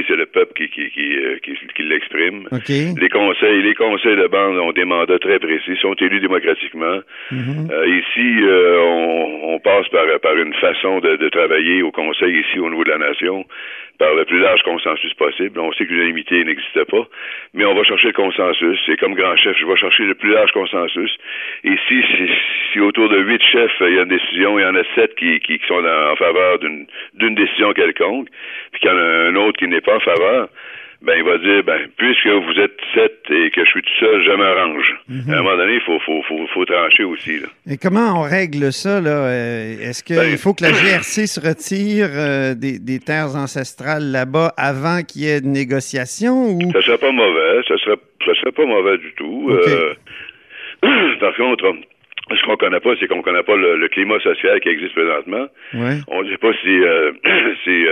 C'est 0.08 0.16
le 0.16 0.26
peuple 0.26 0.52
qui, 0.54 0.68
qui, 0.68 0.90
qui, 0.90 1.16
euh, 1.16 1.38
qui, 1.42 1.52
qui 1.74 1.82
l'exprime. 1.82 2.48
Les 2.68 3.08
conseils, 3.08 3.62
les 3.62 3.74
conseils 3.74 4.16
de 4.16 4.26
bande 4.26 4.58
ont 4.58 4.72
des 4.72 4.84
mandats 4.84 5.18
très 5.18 5.38
précis, 5.38 5.76
sont 5.80 5.94
élus 5.94 6.20
démocratiquement. 6.20 7.00
Mhm. 7.30 7.68
Euh, 7.70 7.86
ici, 7.86 8.42
euh, 8.42 8.80
on, 8.80 9.54
on 9.54 9.58
passe 9.60 9.88
par, 9.88 10.06
par 10.20 10.36
une 10.36 10.54
façon 10.54 11.00
de, 11.00 11.16
de 11.16 11.28
travailler 11.28 11.82
au 11.82 11.90
conseil 11.90 12.40
ici 12.40 12.58
au 12.58 12.68
niveau 12.70 12.84
de 12.84 12.90
la 12.90 12.98
nation, 12.98 13.44
par 13.98 14.14
le 14.14 14.24
plus 14.24 14.40
large 14.40 14.62
consensus 14.62 15.12
possible. 15.14 15.60
On 15.60 15.72
sait 15.72 15.84
que 15.84 15.92
l'unanimité 15.92 16.42
n'existe 16.42 16.84
pas, 16.84 17.06
mais 17.52 17.66
on 17.66 17.74
va 17.74 17.84
chercher 17.84 18.08
le 18.08 18.14
consensus. 18.14 18.80
C'est 18.86 18.96
comme 18.96 19.14
grand 19.14 19.36
chef, 19.36 19.56
je 19.58 19.66
vais 19.66 19.76
chercher 19.76 20.04
le 20.04 20.14
plus 20.14 20.30
large 20.30 20.52
consensus. 20.52 21.14
Et 21.64 21.76
si, 21.86 22.02
si, 22.02 22.30
si 22.72 22.80
autour 22.80 23.10
de 23.10 23.18
huit 23.18 23.42
chefs, 23.42 23.76
il 23.82 23.94
y 23.94 23.98
a 23.98 24.02
une 24.02 24.08
décision, 24.08 24.58
il 24.58 24.62
y 24.62 24.64
en 24.64 24.74
a 24.74 24.82
sept 24.94 25.14
qui, 25.16 25.38
qui, 25.40 25.58
qui 25.58 25.66
sont 25.66 25.84
en, 25.84 26.12
en 26.12 26.16
faveur 26.16 26.58
d'une 26.58 26.86
d'une 27.14 27.34
décision 27.34 27.72
quelconque, 27.74 28.28
puis 28.72 28.80
qu'il 28.80 28.88
y 28.88 28.92
en 28.92 28.96
a 28.96 29.28
un 29.28 29.36
autre 29.36 29.59
qui 29.60 29.68
n'est 29.68 29.80
pas 29.80 29.96
en 29.96 30.00
faveur, 30.00 30.48
ben 31.02 31.14
il 31.16 31.24
va 31.24 31.38
dire 31.38 31.62
ben 31.64 31.80
puisque 31.96 32.26
vous 32.26 32.60
êtes 32.60 32.76
sept 32.94 33.20
et 33.30 33.50
que 33.52 33.64
je 33.64 33.70
suis 33.70 33.80
tout 33.82 33.98
seul, 34.00 34.22
je 34.22 34.32
m'arrange. 34.32 34.96
À 35.30 35.32
un 35.38 35.42
moment 35.42 35.56
donné, 35.56 35.74
il 35.76 35.80
faut, 35.80 35.98
faut, 36.00 36.22
faut, 36.28 36.46
faut 36.52 36.64
trancher 36.66 37.04
aussi. 37.04 37.38
Là. 37.40 37.46
Et 37.70 37.78
comment 37.78 38.20
on 38.20 38.22
règle 38.22 38.70
ça, 38.72 39.00
là? 39.00 39.10
Euh, 39.28 39.88
Est-ce 39.88 40.02
qu'il 40.04 40.16
Ben- 40.16 40.36
faut 40.36 40.52
que 40.52 40.62
la 40.62 40.72
GRC 40.72 41.26
se 41.26 41.40
retire 41.40 42.08
euh, 42.12 42.54
des, 42.54 42.78
des 42.78 42.98
terres 42.98 43.34
ancestrales 43.34 44.10
là-bas 44.12 44.52
avant 44.58 45.00
qu'il 45.02 45.22
y 45.22 45.28
ait 45.30 45.40
de 45.40 45.46
négociations 45.46 46.48
ou... 46.52 46.58
Ça 46.72 46.82
serait 46.82 46.98
pas 46.98 47.12
mauvais, 47.12 47.62
ça 47.66 47.78
serait, 47.78 47.96
ça 48.26 48.34
serait 48.34 48.52
pas 48.52 48.66
mauvais 48.66 48.98
du 48.98 49.12
tout. 49.14 49.48
Euh, 49.50 49.94
par 51.20 51.34
contre, 51.36 51.64
Ce 52.30 52.44
qu'on 52.44 52.56
connaît 52.56 52.80
pas, 52.80 52.90
c'est 53.00 53.08
qu'on 53.08 53.22
connaît 53.22 53.42
pas 53.42 53.56
le, 53.56 53.76
le 53.78 53.88
climat 53.88 54.20
social 54.20 54.60
qui 54.60 54.68
existe 54.68 54.92
présentement. 54.94 55.46
Ouais. 55.74 55.96
On 56.08 56.22
ne 56.22 56.30
sait 56.30 56.36
pas 56.38 56.52
si, 56.62 56.68
euh, 56.84 57.12
si 57.64 57.84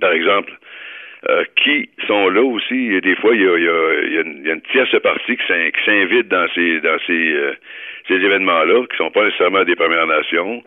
par 0.00 0.12
exemple, 0.12 0.52
euh, 1.28 1.44
qui 1.62 1.88
sont 2.06 2.28
là 2.30 2.42
aussi? 2.42 2.92
Et 2.94 3.00
des 3.00 3.14
fois, 3.16 3.34
il 3.34 3.42
y 3.42 3.46
a, 3.46 3.56
il 3.58 3.64
y 3.64 3.68
a- 3.68 4.04
il 4.06 4.12
y 4.14 4.18
a 4.18 4.20
une, 4.22 4.36
il 4.40 4.46
y 4.46 4.50
a 4.50 4.54
une 4.54 4.62
tierce 4.72 4.94
partie 5.02 5.36
qui 5.36 5.46
s'in- 5.46 5.70
qui 5.70 5.84
s'invite 5.84 6.28
dans 6.28 6.46
ces 6.54 6.80
dans 6.80 6.98
ces, 7.06 7.12
euh, 7.32 7.52
ces 8.08 8.14
événements-là, 8.14 8.86
qui 8.90 8.96
sont 8.96 9.10
pas 9.10 9.24
nécessairement 9.24 9.64
des 9.64 9.76
Premières 9.76 10.06
Nations, 10.08 10.62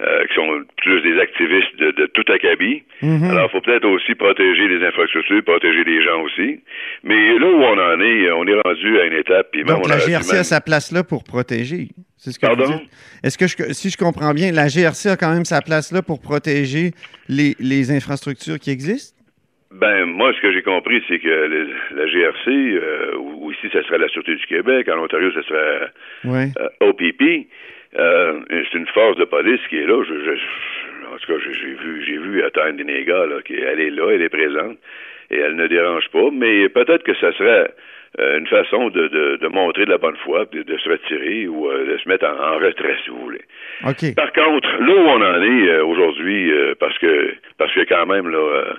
euh, 0.00 0.24
qui 0.26 0.34
sont 0.34 0.62
plus 0.78 1.02
des 1.02 1.20
activistes 1.20 1.76
de, 1.76 1.90
de 1.90 2.06
tout 2.06 2.24
acabit. 2.32 2.84
Mhm. 3.02 3.24
Alors, 3.30 3.50
il 3.50 3.52
faut 3.52 3.60
peut-être 3.60 3.84
aussi 3.86 4.14
protéger 4.14 4.66
les 4.68 4.86
infrastructures, 4.86 5.42
protéger 5.44 5.84
les 5.84 6.02
gens 6.02 6.22
aussi. 6.22 6.60
Mais 7.02 7.38
là 7.38 7.46
où 7.46 7.60
on 7.62 7.78
en 7.78 8.00
est, 8.00 8.30
on 8.30 8.46
est 8.46 8.60
rendu 8.62 8.98
à 9.00 9.04
une 9.04 9.12
étape. 9.14 9.48
Puis 9.52 9.64
même, 9.64 9.74
Donc, 9.76 9.84
on 9.86 9.88
la 9.88 9.98
GRC 9.98 10.32
même- 10.32 10.40
a 10.40 10.44
sa 10.44 10.60
place 10.62 10.92
là 10.92 11.02
pour 11.04 11.24
protéger. 11.24 11.88
C'est 12.16 12.30
ce 12.32 12.38
que 12.38 12.46
Pardon? 12.46 12.80
Est-ce 13.22 13.36
que, 13.38 13.46
je- 13.46 13.72
si 13.74 13.90
je 13.90 13.96
comprends 13.98 14.32
bien, 14.32 14.50
la 14.52 14.68
GRC 14.68 15.10
a 15.10 15.16
quand 15.16 15.32
même 15.32 15.44
sa 15.44 15.60
place 15.60 15.92
là 15.92 16.00
pour 16.00 16.20
protéger 16.20 16.92
les, 17.28 17.54
les 17.60 17.90
infrastructures 17.92 18.58
qui 18.58 18.70
existent? 18.70 19.17
Ben, 19.70 20.06
moi, 20.06 20.32
ce 20.32 20.40
que 20.40 20.50
j'ai 20.50 20.62
compris, 20.62 21.02
c'est 21.08 21.18
que 21.18 21.28
le- 21.28 21.68
la 21.94 22.06
GRC, 22.06 22.48
euh, 22.50 23.16
ou 23.18 23.52
ici, 23.52 23.68
ça 23.72 23.82
serait 23.82 23.98
la 23.98 24.08
Sûreté 24.08 24.34
du 24.34 24.46
Québec, 24.46 24.88
en 24.88 24.98
Ontario, 24.98 25.30
ça 25.32 25.42
serait 25.42 25.88
Oui. 26.24 26.46
euh, 26.58 26.68
OPP. 26.88 27.46
Euh, 27.98 28.40
c'est 28.50 28.78
une 28.78 28.86
force 28.88 29.16
de 29.18 29.24
police 29.24 29.60
qui 29.68 29.76
est 29.78 29.86
là. 29.86 30.02
Je, 30.08 30.14
je- 30.14 31.14
en 31.14 31.16
tout 31.18 31.32
cas, 31.32 31.38
j'ai 31.52 31.74
vu, 31.74 32.02
j'ai 32.06 32.16
vu 32.18 32.42
Atteindre 32.42 32.78
Dénéga, 32.78 33.26
là, 33.26 33.42
qui 33.44 33.54
elle 33.54 33.80
est 33.80 33.90
là, 33.90 34.10
elle 34.12 34.22
est 34.22 34.28
présente, 34.30 34.78
et 35.30 35.36
elle 35.36 35.56
ne 35.56 35.66
dérange 35.66 36.08
pas. 36.12 36.30
Mais 36.32 36.68
peut-être 36.70 37.02
que 37.02 37.14
ça 37.16 37.32
serait 37.34 37.70
euh, 38.18 38.38
une 38.38 38.46
façon 38.46 38.88
de, 38.88 39.08
de, 39.08 39.36
de 39.36 39.48
montrer 39.48 39.84
de 39.84 39.90
la 39.90 39.98
bonne 39.98 40.16
foi, 40.24 40.46
de, 40.50 40.62
de 40.62 40.78
se 40.78 40.88
retirer 40.88 41.46
ou 41.46 41.70
euh, 41.70 41.92
de 41.92 41.98
se 41.98 42.08
mettre 42.08 42.26
en, 42.26 42.54
en 42.54 42.58
retrait, 42.58 42.96
si 43.04 43.10
vous 43.10 43.20
voulez. 43.20 43.42
OK. 43.86 44.14
Par 44.16 44.32
contre, 44.32 44.68
là 44.80 44.94
où 44.94 45.08
on 45.08 45.22
en 45.22 45.42
est 45.42 45.68
euh, 45.68 45.84
aujourd'hui, 45.84 46.50
euh, 46.50 46.74
parce 46.80 46.96
que 46.98 47.34
parce 47.58 47.76
a 47.76 47.84
quand 47.84 48.06
même 48.06 48.28
là, 48.30 48.38
euh, 48.38 48.72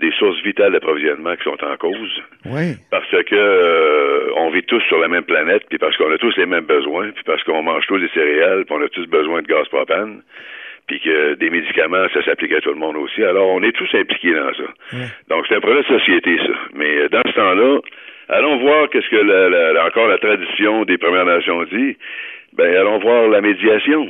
des 0.00 0.12
sources 0.12 0.40
vitales 0.42 0.72
d'approvisionnement 0.72 1.34
qui 1.36 1.44
sont 1.44 1.62
en 1.64 1.76
cause, 1.76 2.22
Oui. 2.46 2.76
parce 2.90 3.08
que 3.10 3.34
euh, 3.34 4.30
on 4.36 4.50
vit 4.50 4.62
tous 4.62 4.80
sur 4.88 4.98
la 4.98 5.08
même 5.08 5.24
planète, 5.24 5.64
puis 5.68 5.78
parce 5.78 5.96
qu'on 5.96 6.10
a 6.12 6.18
tous 6.18 6.36
les 6.36 6.46
mêmes 6.46 6.64
besoins, 6.66 7.10
puis 7.10 7.22
parce 7.24 7.42
qu'on 7.44 7.62
mange 7.62 7.86
tous 7.86 7.98
des 7.98 8.08
céréales, 8.14 8.64
puis 8.64 8.76
on 8.78 8.82
a 8.82 8.88
tous 8.88 9.06
besoin 9.06 9.42
de 9.42 9.46
gaz 9.46 9.66
propane, 9.68 10.22
puis 10.86 11.00
que 11.00 11.34
des 11.34 11.50
médicaments, 11.50 12.06
ça 12.14 12.22
s'applique 12.24 12.52
à 12.52 12.60
tout 12.60 12.70
le 12.72 12.78
monde 12.78 12.96
aussi. 12.96 13.22
Alors, 13.22 13.48
on 13.48 13.62
est 13.62 13.72
tous 13.72 13.92
impliqués 13.94 14.34
dans 14.34 14.52
ça. 14.54 14.64
Donc, 15.28 15.44
c'est 15.48 15.56
un 15.56 15.60
projet 15.60 15.82
de 15.82 15.98
société, 15.98 16.38
ça. 16.38 16.52
Mais 16.74 16.96
euh, 16.98 17.08
dans 17.08 17.22
ce 17.26 17.32
temps-là, 17.34 17.78
allons 18.30 18.58
voir 18.58 18.88
qu'est-ce 18.90 19.08
que 19.10 19.16
la, 19.16 19.84
encore 19.86 20.08
la 20.08 20.18
tradition 20.18 20.84
des 20.84 20.96
Premières 20.98 21.26
Nations 21.26 21.62
dit. 21.64 21.96
Ben, 22.54 22.74
allons 22.76 22.98
voir 23.00 23.28
la 23.28 23.40
médiation. 23.42 24.08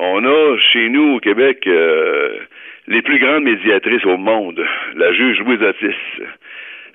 On 0.00 0.24
a 0.24 0.58
chez 0.72 0.88
nous 0.88 1.14
au 1.16 1.20
Québec 1.20 1.64
euh, 1.66 2.38
les 2.86 3.02
plus 3.02 3.18
grandes 3.18 3.44
médiatrices 3.44 4.04
au 4.04 4.16
monde. 4.16 4.64
La 4.96 5.12
juge 5.12 5.38
Louise 5.40 5.62
Otis, 5.62 5.94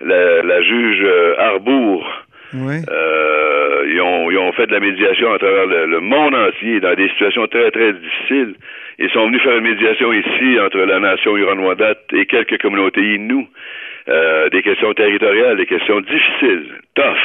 la, 0.02 0.44
la 0.44 0.62
juge 0.62 1.02
euh, 1.04 1.36
Arbour. 1.40 2.24
Oui. 2.54 2.76
Euh, 2.90 3.86
ils, 3.90 4.02
ont, 4.02 4.32
ils 4.32 4.38
ont 4.38 4.52
fait 4.54 4.68
de 4.68 4.74
la 4.74 4.80
médiation 4.80 5.34
à 5.34 5.38
travers 5.38 5.66
le, 5.66 5.86
le 5.86 6.00
monde 6.00 6.34
entier 6.34 6.80
dans 6.80 6.96
des 6.96 7.10
situations 7.10 7.48
très, 7.48 7.72
très 7.72 7.94
difficiles. 7.94 8.56
Ils 9.00 9.10
sont 9.10 9.28
venus 9.28 9.42
faire 9.42 9.58
une 9.58 9.64
médiation 9.64 10.14
ici 10.14 10.60
entre 10.60 10.80
la 10.80 11.00
nation 11.00 11.36
Huron-Wendat 11.38 11.96
et 12.14 12.26
quelques 12.26 12.60
communautés 12.62 13.16
Inuits. 13.16 13.48
Euh, 14.10 14.50
des 14.50 14.62
questions 14.62 14.94
territoriales, 14.94 15.58
des 15.58 15.66
questions 15.66 16.00
difficiles, 16.00 16.68
tough. 16.96 17.18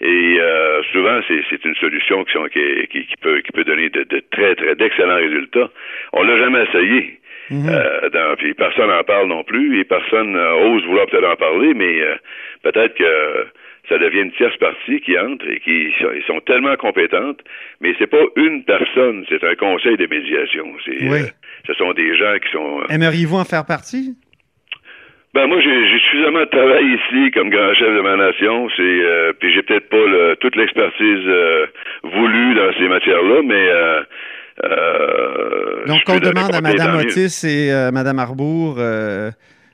Et 0.00 0.38
euh, 0.40 0.82
souvent, 0.90 1.20
c'est, 1.28 1.42
c'est 1.50 1.62
une 1.66 1.74
solution 1.74 2.24
qui, 2.24 2.32
sont, 2.32 2.46
qui, 2.46 2.86
qui, 2.90 3.04
qui 3.04 3.16
peut, 3.20 3.40
qui 3.40 3.52
peut 3.52 3.64
donner 3.64 3.90
de, 3.90 4.04
de 4.04 4.22
très, 4.30 4.54
très 4.54 4.74
d'excellents 4.74 5.16
résultats. 5.16 5.68
On 6.14 6.22
l'a 6.22 6.38
jamais 6.38 6.64
essayé. 6.64 7.18
Euh, 7.50 8.10
dans- 8.10 8.36
puis 8.36 8.52
personne 8.54 8.88
n'en 8.88 9.02
parle 9.04 9.28
non 9.28 9.42
plus 9.44 9.80
et 9.80 9.84
personne 9.84 10.36
euh, 10.36 10.52
ose 10.74 10.84
vouloir 10.84 11.06
peut-être 11.06 11.28
en 11.30 11.36
parler, 11.36 11.72
mais 11.74 12.00
euh, 12.02 12.14
peut-être 12.62 12.94
que 12.94 13.46
ça 13.88 13.96
devient 13.96 14.20
une 14.20 14.32
tierce 14.32 14.56
partie 14.58 15.00
qui 15.00 15.18
entre 15.18 15.48
et 15.48 15.60
qui 15.60 15.90
sont, 15.98 16.10
ils 16.14 16.22
sont 16.24 16.40
tellement 16.40 16.76
compétentes, 16.76 17.40
mais 17.80 17.94
c'est 17.98 18.06
pas 18.06 18.20
une 18.36 18.64
personne, 18.64 19.24
c'est 19.30 19.42
un 19.44 19.54
conseil 19.54 19.96
de 19.96 20.06
médiation. 20.06 20.66
C'est, 20.84 21.08
Oui. 21.08 21.20
euh, 21.22 21.26
ce 21.66 21.72
sont 21.74 21.92
des 21.94 22.14
gens 22.16 22.34
qui 22.44 22.50
sont. 22.52 22.80
euh, 22.82 22.84
Aimeriez-vous 22.94 23.36
en 23.36 23.44
faire 23.44 23.64
partie? 23.64 24.14
ben 25.34 25.46
moi 25.46 25.60
j'ai 25.60 25.98
suffisamment 26.00 26.40
de 26.40 26.44
travail 26.46 26.84
ici 26.86 27.30
comme 27.32 27.50
grand 27.50 27.72
chef 27.74 27.94
de 27.94 28.00
ma 28.00 28.16
nation, 28.16 28.68
c'est 28.76 28.82
euh, 28.82 29.32
puis 29.38 29.52
j'ai 29.52 29.62
peut-être 29.62 29.88
pas 29.90 29.96
le- 30.06 30.36
toute 30.36 30.56
l'expertise 30.56 31.22
euh, 31.26 31.66
voulue 32.02 32.54
dans 32.54 32.72
ces 32.78 32.88
matières-là, 32.88 33.42
mais 33.44 33.68
euh, 33.68 34.00
euh, 34.00 34.02
Donc, 35.86 36.00
je 36.00 36.04
peux 36.04 36.12
on 36.12 36.18
demande 36.18 36.54
à 36.54 36.60
Mme. 36.60 36.96
Otis 36.96 37.44
et 37.46 37.72
euh, 37.72 37.90
Mme 37.90 38.18
Arbour 38.18 38.76
euh, 38.78 39.30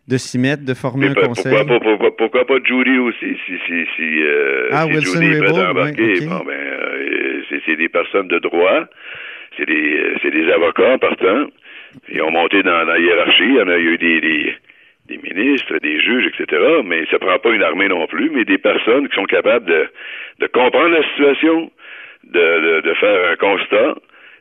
de 0.06 0.16
s'y 0.16 0.38
mettre, 0.38 0.64
de 0.64 0.74
former 0.74 1.08
un 1.08 1.14
conseil. 1.14 1.52
pourquoi, 1.52 1.66
pas, 1.66 1.80
pourquoi, 1.80 2.16
pourquoi 2.16 2.46
pas 2.46 2.54
Judy 2.62 2.98
aussi, 2.98 3.36
si, 3.46 3.54
si, 3.66 3.86
si, 3.96 4.22
euh, 4.22 4.68
Ah, 4.70 4.84
si 4.84 4.94
Wilson 4.94 5.22
Judy 5.22 5.40
Raybould, 5.40 5.66
embarquer. 5.66 6.02
oui. 6.20 6.26
Bon, 6.26 6.44
ben, 6.44 6.52
euh, 6.52 7.42
c'est, 7.66 7.76
des 7.76 7.88
personnes 7.88 8.28
de 8.28 8.38
droit, 8.38 8.84
c'est 9.56 9.66
des, 9.66 9.96
euh, 9.98 10.14
c'est 10.22 10.30
des 10.30 10.50
avocats 10.52 10.94
en 10.94 10.98
partant. 10.98 11.46
Ils 12.08 12.22
ont 12.22 12.30
monté 12.30 12.62
dans, 12.62 12.84
dans 12.84 12.92
la 12.92 12.98
hiérarchie, 12.98 13.44
il 13.44 13.54
y 13.54 13.60
en 13.62 13.68
a 13.68 13.78
eu 13.78 13.96
des, 13.98 14.20
des, 14.20 14.54
des 15.08 15.18
ministres, 15.18 15.78
des 15.78 16.00
juges, 16.00 16.26
etc. 16.26 16.62
Mais 16.84 17.06
ça 17.10 17.18
prend 17.18 17.38
pas 17.38 17.50
une 17.50 17.62
armée 17.62 17.88
non 17.88 18.06
plus, 18.06 18.30
mais 18.30 18.44
des 18.44 18.58
personnes 18.58 19.08
qui 19.08 19.14
sont 19.14 19.24
capables 19.24 19.66
de, 19.66 19.86
de 20.40 20.46
comprendre 20.48 20.96
la 20.96 21.02
situation, 21.10 21.70
de, 22.24 22.40
de, 22.40 22.80
de 22.82 22.94
faire 22.94 23.30
un 23.32 23.36
constat 23.36 23.94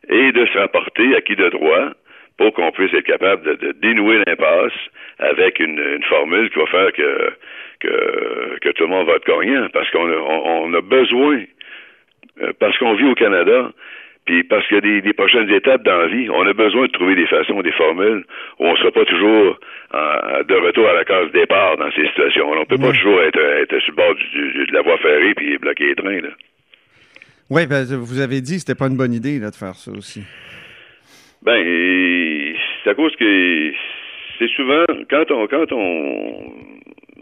et 0.09 0.31
de 0.31 0.45
se 0.45 0.57
rapporter 0.57 1.15
à 1.15 1.21
qui 1.21 1.35
de 1.35 1.49
droit 1.49 1.89
pour 2.37 2.51
qu'on 2.53 2.71
puisse 2.71 2.93
être 2.93 3.05
capable 3.05 3.43
de, 3.43 3.53
de 3.67 3.71
dénouer 3.73 4.17
l'impasse 4.25 4.73
avec 5.19 5.59
une, 5.59 5.79
une 5.79 6.03
formule 6.03 6.49
qui 6.49 6.59
va 6.59 6.65
faire 6.67 6.91
que, 6.93 7.31
que, 7.79 8.57
que 8.61 8.69
tout 8.69 8.83
le 8.83 8.89
monde 8.89 9.07
va 9.07 9.13
être 9.15 9.25
gagnant. 9.27 9.67
Parce 9.71 9.89
qu'on 9.91 10.07
a, 10.11 10.15
on, 10.15 10.65
on 10.65 10.73
a 10.73 10.81
besoin, 10.81 11.41
euh, 12.41 12.51
parce 12.59 12.77
qu'on 12.77 12.95
vit 12.95 13.05
au 13.05 13.13
Canada, 13.15 13.71
puis 14.25 14.43
parce 14.43 14.65
qu'il 14.67 14.75
y 14.75 14.77
a 14.79 14.81
des, 14.81 15.01
des 15.01 15.13
prochaines 15.13 15.49
étapes 15.51 15.83
dans 15.83 15.97
la 15.97 16.07
vie, 16.07 16.29
on 16.29 16.47
a 16.47 16.53
besoin 16.53 16.87
de 16.87 16.91
trouver 16.91 17.13
des 17.15 17.27
façons, 17.27 17.61
des 17.61 17.71
formules 17.73 18.23
où 18.59 18.65
on 18.67 18.71
ne 18.71 18.77
sera 18.77 18.91
pas 18.91 19.05
toujours 19.05 19.59
en- 19.93 20.43
de 20.43 20.55
retour 20.55 20.87
à 20.87 20.93
la 20.93 21.03
case 21.05 21.31
départ 21.33 21.77
dans 21.77 21.91
ces 21.91 22.07
situations. 22.07 22.49
On 22.49 22.59
ne 22.59 22.65
peut 22.65 22.77
pas 22.77 22.91
toujours 22.93 23.21
être, 23.21 23.39
être 23.39 23.77
sur 23.79 23.91
le 23.91 23.95
bord 23.97 24.15
du- 24.15 24.51
du- 24.53 24.65
de 24.65 24.73
la 24.73 24.81
voie 24.81 24.97
ferrée 24.97 25.33
puis 25.35 25.57
bloquer 25.57 25.87
les 25.87 25.95
trains. 25.95 26.21
Là. 26.21 26.29
Oui, 27.49 27.67
ben, 27.67 27.83
vous 27.83 28.19
avez 28.19 28.41
dit 28.41 28.55
que 28.55 28.59
c'était 28.59 28.75
pas 28.75 28.87
une 28.87 28.97
bonne 28.97 29.13
idée 29.13 29.39
là, 29.39 29.51
de 29.51 29.55
faire 29.55 29.75
ça 29.75 29.91
aussi. 29.91 30.23
Ben, 31.41 31.61
c'est 32.83 32.89
à 32.89 32.95
cause 32.95 33.15
que 33.15 33.71
c'est 34.39 34.49
souvent 34.49 34.85
quand 35.09 35.29
on 35.31 35.47
quand 35.47 35.71
on 35.71 36.53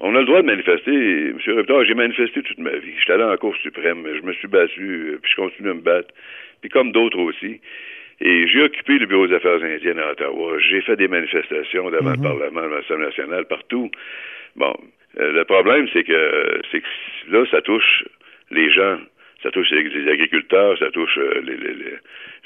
on 0.02 0.16
a 0.16 0.20
le 0.20 0.26
droit 0.26 0.42
de 0.42 0.48
manifester. 0.48 0.92
M. 0.92 1.38
Reptard, 1.48 1.86
j'ai 1.86 1.94
manifesté 1.94 2.42
toute 2.42 2.58
ma 2.58 2.72
vie. 2.72 2.94
J'étais 3.00 3.14
allé 3.14 3.24
en 3.24 3.38
Cour 3.38 3.56
suprême, 3.58 4.06
je 4.16 4.22
me 4.26 4.34
suis 4.34 4.48
battu, 4.48 5.12
euh, 5.12 5.20
puis 5.22 5.32
je 5.32 5.42
continue 5.42 5.70
à 5.70 5.74
me 5.76 5.82
battre. 5.82 6.10
Puis 6.62 6.70
comme 6.70 6.92
d'autres 6.92 7.20
aussi. 7.20 7.62
Et 8.20 8.48
j'ai 8.48 8.62
occupé 8.64 9.00
le 9.00 9.08
Bureau 9.08 9.28
des 9.28 9.36
Affaires 9.36 9.64
indiennes 9.64 10.00
à 10.00 10.12
Ottawa. 10.12 10.60
J'ai 10.60 10.82
fait 10.82 10.96
des 10.96 11.08
manifestations 11.08 11.90
devant 11.90 12.12
le 12.12 12.22
Parlement, 12.22 12.62
devant 12.62 12.76
l'Assemblée 12.76 13.06
nationale, 13.06 13.46
partout. 13.46 13.90
Bon, 14.56 14.76
euh, 15.20 15.32
le 15.32 15.44
problème, 15.46 15.88
c'est 15.92 16.04
que 16.04 16.62
c'est 16.72 16.82
que 16.82 16.88
là, 17.32 17.46
ça 17.50 17.62
touche 17.62 18.04
les 18.52 18.70
gens. 18.70 18.98
Ça 19.44 19.52
touche 19.52 19.70
les, 19.72 19.84
les 19.84 20.12
agriculteurs, 20.12 20.78
ça 20.78 20.92
touche 20.92 21.18
euh, 21.18 21.42
les, 21.44 21.58
les, 21.58 21.74
les- 21.74 21.98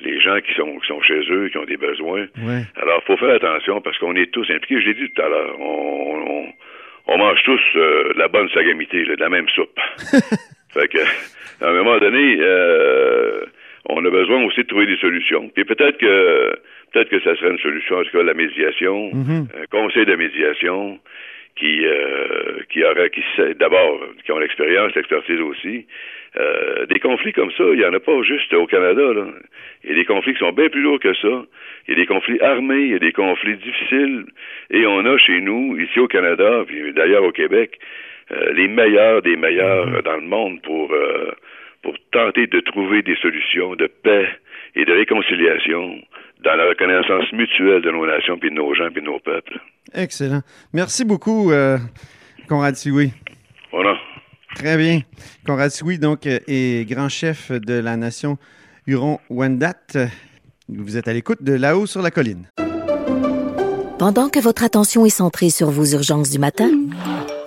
les 0.02 0.20
gens 0.20 0.40
qui 0.42 0.54
sont, 0.56 0.78
qui 0.80 0.88
sont 0.88 1.02
chez 1.02 1.22
eux, 1.32 1.48
qui 1.50 1.58
ont 1.58 1.64
des 1.66 1.78
besoins. 1.78 2.28
Ouais. 2.38 2.62
Alors, 2.76 3.02
faut 3.06 3.16
faire 3.18 3.34
attention 3.36 3.80
parce 3.82 3.98
qu'on 3.98 4.16
est 4.16 4.32
tous 4.32 4.50
impliqués. 4.50 4.82
Je 4.82 4.88
l'ai 4.88 4.94
dit 4.94 5.10
tout 5.10 5.22
à 5.22 5.30
l'heure. 5.30 5.56
On, 5.60 6.24
on, 6.28 7.14
on 7.14 7.18
mange 7.18 7.42
tous 7.44 7.62
euh, 7.78 8.14
de 8.14 8.20
la 8.20 8.28
bonne 8.28 8.50
sagamité, 8.50 9.06
là, 9.06 9.16
de 9.16 9.22
la 9.22 9.30
même 9.30 9.48
soupe. 9.50 9.78
fait 10.74 10.88
que, 10.90 10.98
à 11.64 11.70
un 11.70 11.74
moment 11.74 11.98
donné, 12.00 12.38
euh, 12.42 13.46
on 13.88 14.04
a 14.06 14.10
besoin 14.10 14.44
aussi 14.44 14.62
de 14.64 14.68
trouver 14.68 14.86
des 14.86 14.98
solutions. 14.98 15.48
Puis 15.50 15.64
peut-être 15.64 15.98
que 15.98 16.54
peut-être 16.92 17.10
que 17.10 17.20
ça 17.22 17.36
serait 17.38 17.52
une 17.52 17.60
solution, 17.60 17.98
en 17.98 18.04
tout 18.04 18.12
cas, 18.18 18.24
la 18.24 18.34
médiation, 18.34 19.12
Mhm. 19.14 19.48
un 19.62 19.66
conseil 19.72 20.06
de 20.06 20.16
médiation 20.16 21.00
qui 21.56 21.86
euh, 21.86 22.60
qui 22.70 22.84
aurait 22.84 23.10
qui 23.10 23.24
sait- 23.36 23.54
d'abord 23.56 24.00
qui 24.24 24.32
ont 24.32 24.40
l'expérience, 24.40 24.94
l'expertise 24.96 25.40
aussi. 25.42 25.86
Euh, 26.38 26.86
des 26.88 27.00
conflits 27.00 27.32
comme 27.32 27.52
ça, 27.52 27.64
il 27.72 27.80
y 27.80 27.86
en 27.86 27.94
a 27.94 28.00
pas 28.00 28.22
juste 28.24 28.54
au 28.54 28.68
Canada. 28.68 29.14
Là. 29.14 29.28
Il 29.84 29.92
y 29.92 29.94
a 29.94 29.96
des 29.96 30.06
conflits 30.06 30.34
qui 30.34 30.40
sont 30.40 30.52
bien 30.52 30.68
plus 30.68 30.82
lourds 30.82 31.00
que 31.00 31.14
ça. 31.14 31.46
Il 31.88 31.92
y 31.92 31.94
a 31.94 31.96
des 31.96 32.06
conflits 32.06 32.42
armés, 32.42 32.82
il 32.82 32.92
y 32.92 32.96
a 32.96 33.00
des 33.00 33.14
conflits 33.14 33.56
difficiles. 33.56 34.26
Et 34.70 34.86
on 34.86 35.06
a 35.06 35.18
chez 35.18 35.40
nous, 35.40 35.78
ici 35.80 35.98
au 36.00 36.08
Canada, 36.08 36.64
puis 36.68 36.92
d'ailleurs 36.92 37.24
au 37.24 37.32
Québec, 37.32 37.80
euh, 38.32 38.52
les 38.54 38.68
meilleurs 38.68 39.22
des 39.22 39.38
meilleurs 39.38 40.04
dans 40.04 40.18
le 40.18 40.28
monde 40.28 40.62
pour 40.62 40.92
euh, 40.92 41.32
pour 41.84 41.96
tenter 42.12 42.48
de 42.48 42.60
trouver 42.60 43.02
des 43.04 43.16
solutions 43.18 43.76
de 43.76 43.88
paix 43.88 44.28
et 44.76 44.84
de 44.84 44.92
réconciliation 44.92 46.02
dans 46.46 46.56
la 46.56 46.70
reconnaissance 46.70 47.32
mutuelle 47.34 47.82
de 47.82 47.92
nos 47.92 48.06
nations, 48.06 48.38
puis 48.38 48.52
de 48.52 48.56
nos 48.56 48.74
gens, 48.76 48.90
puis 48.92 49.02
de 49.02 49.08
nos 49.08 49.20
peuples. 49.20 49.60
Excellent. 49.94 50.42
Merci 50.74 51.04
beaucoup, 51.04 51.52
euh, 51.52 51.78
Conrad 52.48 52.76
Sioui. 52.76 53.12
Voilà. 53.72 53.96
Très 54.54 54.78
bien. 54.78 55.02
Conrad 55.46 55.72
Sioui, 55.72 55.98
donc, 55.98 56.28
est 56.28 56.88
grand 56.88 57.10
chef 57.10 57.52
de 57.52 57.74
la 57.74 57.98
nation 57.98 58.38
Huron-Wendat. 58.88 60.10
Vous 60.70 60.98
êtes 60.98 61.08
à 61.08 61.14
l'écoute 61.14 61.42
de 61.42 61.54
là-haut 61.54 61.88
sur 61.88 62.02
la 62.02 62.12
colline. 62.12 62.48
Pendant 63.98 64.30
que 64.30 64.40
votre 64.40 64.64
attention 64.64 65.06
est 65.06 65.10
centrée 65.10 65.50
sur 65.50 65.72
vos 65.72 65.86
urgences 65.86 66.30
du 66.30 66.38
matin, 66.38 66.70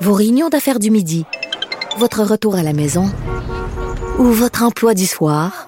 vos 0.00 0.14
réunions 0.14 0.48
d'affaires 0.48 0.80
du 0.80 0.90
midi, 0.90 1.24
votre 1.98 2.22
retour 2.22 2.56
à 2.56 2.62
la 2.62 2.72
maison 2.72 3.04
ou 4.18 4.24
votre 4.24 4.64
emploi 4.64 4.94
du 4.94 5.06
soir, 5.06 5.67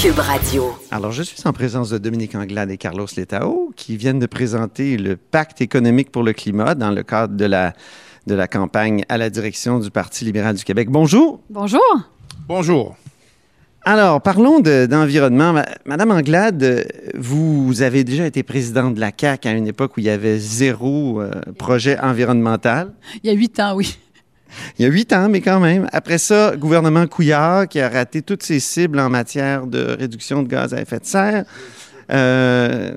Cube 0.00 0.18
Radio. 0.18 0.72
Alors, 0.90 1.12
je 1.12 1.22
suis 1.22 1.40
en 1.44 1.52
présence 1.52 1.90
de 1.90 1.98
Dominique 1.98 2.34
Anglade 2.34 2.70
et 2.70 2.76
Carlos 2.76 3.06
Letao 3.16 3.72
qui 3.76 3.96
viennent 3.96 4.18
de 4.18 4.26
présenter 4.26 4.96
le 4.96 5.16
pacte 5.16 5.60
économique 5.60 6.10
pour 6.10 6.22
le 6.22 6.32
climat 6.32 6.74
dans 6.74 6.90
le 6.90 7.02
cadre 7.02 7.34
de 7.36 7.44
la, 7.44 7.72
de 8.26 8.34
la 8.34 8.48
campagne 8.48 9.04
à 9.08 9.16
la 9.18 9.30
direction 9.30 9.78
du 9.78 9.90
Parti 9.90 10.24
libéral 10.24 10.56
du 10.56 10.64
Québec. 10.64 10.88
Bonjour. 10.90 11.40
Bonjour. 11.50 11.80
Bonjour. 12.48 12.96
Alors, 13.84 14.20
parlons 14.20 14.60
de- 14.60 14.86
d'environnement. 14.86 15.52
Ma- 15.52 15.66
Madame 15.84 16.10
Anglade, 16.10 16.86
vous 17.14 17.82
avez 17.82 18.02
déjà 18.04 18.26
été 18.26 18.42
présidente 18.42 18.94
de 18.94 19.00
la 19.00 19.10
CAQ 19.16 19.48
à 19.48 19.52
une 19.52 19.66
époque 19.68 19.96
où 19.96 20.00
il 20.00 20.06
y 20.06 20.10
avait 20.10 20.38
zéro 20.38 21.20
euh, 21.20 21.30
projet 21.58 21.98
environnemental. 22.00 22.92
Il 23.22 23.30
y 23.30 23.32
a 23.32 23.36
huit 23.36 23.58
ans, 23.60 23.74
oui. 23.76 23.96
Il 24.78 24.82
y 24.82 24.88
a 24.88 24.88
huit 24.88 25.12
ans, 25.12 25.28
mais 25.28 25.40
quand 25.40 25.60
même. 25.60 25.88
Après 25.92 26.18
ça, 26.18 26.54
gouvernement 26.56 27.06
Couillard 27.06 27.68
qui 27.68 27.80
a 27.80 27.88
raté 27.88 28.22
toutes 28.22 28.42
ses 28.42 28.60
cibles 28.60 28.98
en 29.00 29.10
matière 29.10 29.66
de 29.66 29.96
réduction 29.98 30.42
de 30.42 30.48
gaz 30.48 30.74
à 30.74 30.80
effet 30.80 30.98
de 30.98 31.04
serre. 31.04 31.44
Euh, 32.10 32.92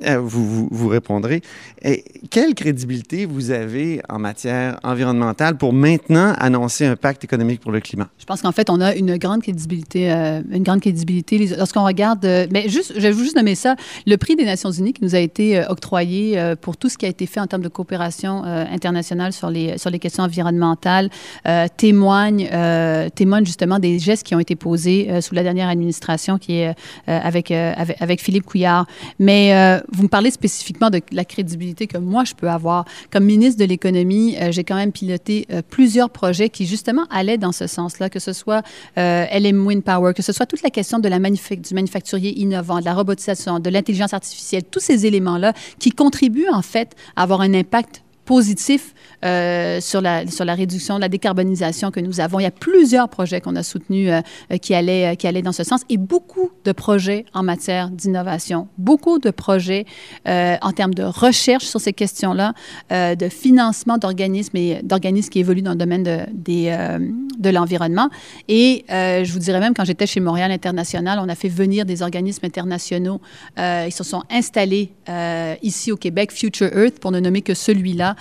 vous, 0.00 0.46
vous, 0.46 0.68
vous 0.70 0.88
répondrez. 0.88 1.42
Et 1.82 2.04
quelle 2.30 2.54
crédibilité 2.54 3.26
vous 3.26 3.50
avez 3.50 4.00
en 4.08 4.18
matière 4.18 4.78
environnementale 4.82 5.56
pour 5.56 5.72
maintenant 5.72 6.34
annoncer 6.38 6.86
un 6.86 6.96
pacte 6.96 7.24
économique 7.24 7.60
pour 7.60 7.72
le 7.72 7.80
climat? 7.80 8.08
Je 8.18 8.24
pense 8.24 8.42
qu'en 8.42 8.52
fait, 8.52 8.70
on 8.70 8.80
a 8.80 8.94
une 8.94 9.16
grande 9.18 9.42
crédibilité, 9.42 10.10
euh, 10.10 10.42
une 10.50 10.62
grande 10.62 10.80
crédibilité 10.80 11.38
lorsqu'on 11.56 11.84
regarde. 11.84 12.24
euh, 12.24 12.46
mais 12.50 12.68
juste, 12.68 12.92
je 12.94 13.00
vais 13.00 13.12
juste 13.12 13.36
nommer 13.36 13.54
ça. 13.54 13.76
Le 14.06 14.16
prix 14.16 14.36
des 14.36 14.44
Nations 14.44 14.70
Unies 14.70 14.92
qui 14.92 15.04
nous 15.04 15.14
a 15.14 15.18
été 15.18 15.58
euh, 15.58 15.68
octroyé 15.68 16.38
euh, 16.38 16.56
pour 16.56 16.76
tout 16.76 16.88
ce 16.88 16.98
qui 16.98 17.06
a 17.06 17.08
été 17.08 17.26
fait 17.26 17.40
en 17.40 17.46
termes 17.46 17.62
de 17.62 17.68
coopération 17.68 18.44
euh, 18.44 18.64
internationale 18.70 19.32
sur 19.32 19.50
les 19.50 19.78
sur 19.78 19.90
les 19.90 19.98
questions 19.98 20.24
environnementales 20.24 21.10
euh, 21.46 21.66
témoigne 21.76 22.48
euh, 22.52 23.08
témoigne 23.10 23.44
justement 23.44 23.78
des 23.78 23.98
gestes 23.98 24.26
qui 24.26 24.34
ont 24.34 24.40
été 24.40 24.56
posés 24.56 25.08
euh, 25.10 25.20
sous 25.20 25.34
la 25.34 25.42
dernière 25.42 25.68
administration 25.68 26.38
qui 26.38 26.58
est 26.58 26.68
euh, 26.68 26.72
avec, 27.06 27.50
euh, 27.50 27.72
avec 27.76 28.00
avec 28.00 28.20
Philippe 28.22 28.44
Couillard. 28.44 28.86
Mais 29.18 29.54
euh, 29.54 29.80
vous 29.92 30.04
me 30.04 30.08
parlez 30.08 30.30
spécifiquement 30.30 30.90
de 30.90 31.00
la 31.12 31.24
crédibilité 31.24 31.86
que 31.86 31.98
moi 31.98 32.24
je 32.24 32.34
peux 32.34 32.48
avoir 32.48 32.84
comme 33.10 33.24
ministre 33.24 33.60
de 33.60 33.64
l'économie. 33.64 34.36
euh, 34.40 34.52
J'ai 34.52 34.64
quand 34.64 34.76
même 34.76 34.92
piloté 34.92 35.46
euh, 35.50 35.62
plusieurs 35.68 36.10
projets 36.10 36.48
qui 36.48 36.66
justement 36.66 37.06
allaient 37.10 37.38
dans 37.38 37.52
ce 37.52 37.66
sens-là, 37.66 38.10
que 38.10 38.18
ce 38.18 38.32
soit 38.32 38.62
euh, 38.98 39.24
LM 39.32 39.66
Wind 39.66 39.82
Power, 39.82 40.12
que 40.14 40.22
ce 40.22 40.32
soit 40.32 40.46
toute 40.46 40.62
la 40.62 40.70
question 40.70 40.98
de 40.98 41.08
la 41.08 41.18
du 41.18 41.74
manufacturier 41.74 42.38
innovant, 42.38 42.78
de 42.78 42.84
la 42.84 42.94
robotisation, 42.94 43.58
de 43.58 43.70
l'intelligence 43.70 44.14
artificielle, 44.14 44.62
tous 44.70 44.80
ces 44.80 45.06
éléments-là 45.06 45.52
qui 45.78 45.90
contribuent 45.90 46.48
en 46.52 46.62
fait 46.62 46.94
à 47.16 47.22
avoir 47.22 47.40
un 47.40 47.52
impact 47.54 48.02
positif 48.26 48.92
euh, 49.24 49.80
sur, 49.80 50.02
la, 50.02 50.26
sur 50.26 50.44
la 50.44 50.54
réduction, 50.54 50.98
la 50.98 51.08
décarbonisation 51.08 51.90
que 51.90 52.00
nous 52.00 52.20
avons. 52.20 52.38
Il 52.38 52.42
y 52.42 52.46
a 52.46 52.50
plusieurs 52.50 53.08
projets 53.08 53.40
qu'on 53.40 53.56
a 53.56 53.62
soutenus 53.62 54.10
euh, 54.10 54.58
qui, 54.58 54.74
allaient, 54.74 55.12
euh, 55.12 55.14
qui 55.14 55.26
allaient 55.26 55.42
dans 55.42 55.52
ce 55.52 55.64
sens 55.64 55.80
et 55.88 55.96
beaucoup 55.96 56.50
de 56.64 56.72
projets 56.72 57.24
en 57.32 57.42
matière 57.42 57.88
d'innovation, 57.88 58.68
beaucoup 58.76 59.18
de 59.18 59.30
projets 59.30 59.86
euh, 60.28 60.56
en 60.60 60.72
termes 60.72 60.92
de 60.92 61.04
recherche 61.04 61.64
sur 61.64 61.80
ces 61.80 61.92
questions-là, 61.92 62.52
euh, 62.92 63.14
de 63.14 63.28
financement 63.28 63.96
d'organismes 63.96 64.56
et 64.56 64.80
d'organismes 64.82 65.30
qui 65.30 65.38
évoluent 65.38 65.62
dans 65.62 65.70
le 65.70 65.76
domaine 65.78 66.02
de, 66.02 66.18
des, 66.32 66.68
euh, 66.68 66.98
de 67.38 67.50
l'environnement. 67.50 68.08
Et 68.48 68.84
euh, 68.90 69.24
je 69.24 69.32
vous 69.32 69.38
dirais 69.38 69.60
même, 69.60 69.74
quand 69.74 69.84
j'étais 69.84 70.06
chez 70.06 70.20
Montréal 70.20 70.50
International, 70.50 71.18
on 71.22 71.28
a 71.28 71.34
fait 71.34 71.48
venir 71.48 71.84
des 71.84 72.02
organismes 72.02 72.46
internationaux. 72.46 73.20
Euh, 73.58 73.84
ils 73.86 73.92
se 73.92 74.04
sont 74.04 74.22
installés 74.30 74.92
euh, 75.08 75.54
ici 75.62 75.92
au 75.92 75.96
Québec, 75.96 76.32
Future 76.32 76.76
Earth, 76.76 76.98
pour 76.98 77.12
ne 77.12 77.20
nommer 77.20 77.42
que 77.42 77.54
celui-là, 77.54 78.16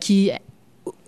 qui 0.00 0.30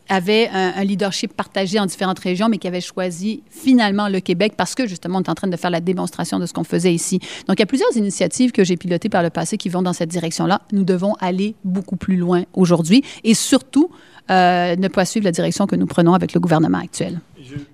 avait 0.09 0.49
un, 0.53 0.85
leadership 0.85 1.33
partagé 1.33 1.81
en 1.81 1.87
différentes 1.87 2.19
régions, 2.19 2.49
mais 2.49 2.59
qui 2.59 2.69
avait 2.69 2.81
choisi 2.81 3.43
finalement 3.51 4.09
le 4.09 4.21
Québec 4.21 4.55
parce 4.57 4.75
que 4.75 4.87
justement, 4.87 5.19
on 5.19 5.23
est 5.23 5.29
en 5.29 5.35
train 5.35 5.49
de 5.49 5.57
faire 5.57 5.71
la 5.71 5.81
démonstration 5.81 6.39
de 6.39 6.47
ce 6.47 6.53
qu'on 6.53 6.65
faisait 6.65 6.95
ici. 6.95 7.19
Donc, 7.49 7.59
il 7.59 7.61
y 7.61 7.63
a 7.63 7.67
plusieurs 7.67 7.97
initiatives 7.97 8.53
que 8.53 8.63
j'ai 8.65 8.77
pilotées 8.77 9.09
par 9.09 9.23
le 9.23 9.31
passé 9.31 9.57
qui 9.57 9.69
vont 9.69 9.83
dans 9.83 9.93
cette 9.93 10.11
direction-là. 10.11 10.63
Nous 10.73 10.85
devons 10.85 11.15
aller 11.15 11.55
beaucoup 11.65 11.97
plus 11.97 12.17
loin 12.17 12.45
aujourd'hui 12.55 13.03
et 13.25 13.35
surtout 13.35 13.91
ne 14.29 14.89
pas 14.89 15.05
suivre 15.05 15.25
la 15.25 15.33
direction 15.33 15.67
que 15.67 15.77
nous 15.77 15.87
prenons 15.87 16.15
avec 16.15 16.35
le 16.35 16.41
gouvernement 16.41 16.79
actuel. 16.79 17.21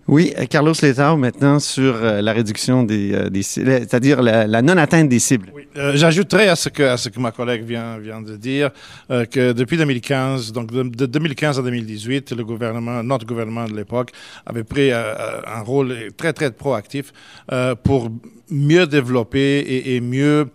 Oui, 0.09 0.33
euh, 0.39 0.47
Carlos 0.47 0.73
Letao, 0.83 1.17
maintenant 1.17 1.59
sur 1.59 1.97
euh, 1.97 2.21
la 2.21 2.33
réduction 2.33 2.83
des, 2.83 3.13
euh, 3.13 3.31
des 3.31 3.43
cibles, 3.43 3.71
c'est-à-dire 3.71 4.23
la, 4.23 4.47
la 4.47 4.63
non-atteinte 4.63 5.09
des 5.09 5.19
cibles. 5.19 5.51
Oui, 5.55 5.67
euh, 5.77 5.93
J'ajouterais 5.95 6.49
à 6.49 6.57
ce 6.57 6.69
que 6.69 6.83
à 6.83 6.97
ce 6.97 7.09
que 7.09 7.19
ma 7.21 7.31
collègue 7.33 7.65
vient 7.65 7.99
vient 7.99 8.21
de 8.21 8.37
dire 8.37 8.71
euh, 9.11 9.25
que 9.25 9.53
depuis 9.53 9.77
2015, 9.77 10.53
donc 10.53 10.71
de, 10.73 10.83
de 10.83 11.07
2015 11.07 11.59
à 11.59 11.63
2018, 11.63 12.33
le 12.33 12.45
gouvernement, 12.45 13.03
notre 13.03 13.27
gouvernement 13.27 13.67
de 13.67 13.77
l'époque, 13.77 14.11
avait 14.47 14.65
pris 14.65 14.91
euh, 14.91 15.15
un 15.47 15.61
rôle 15.61 15.95
très 16.17 16.33
très 16.33 16.51
proactif 16.51 17.13
pour 17.83 18.11
mieux 18.51 18.87
développer 18.87 19.59
et, 19.61 19.97
et 19.97 20.01
mieux 20.01 20.49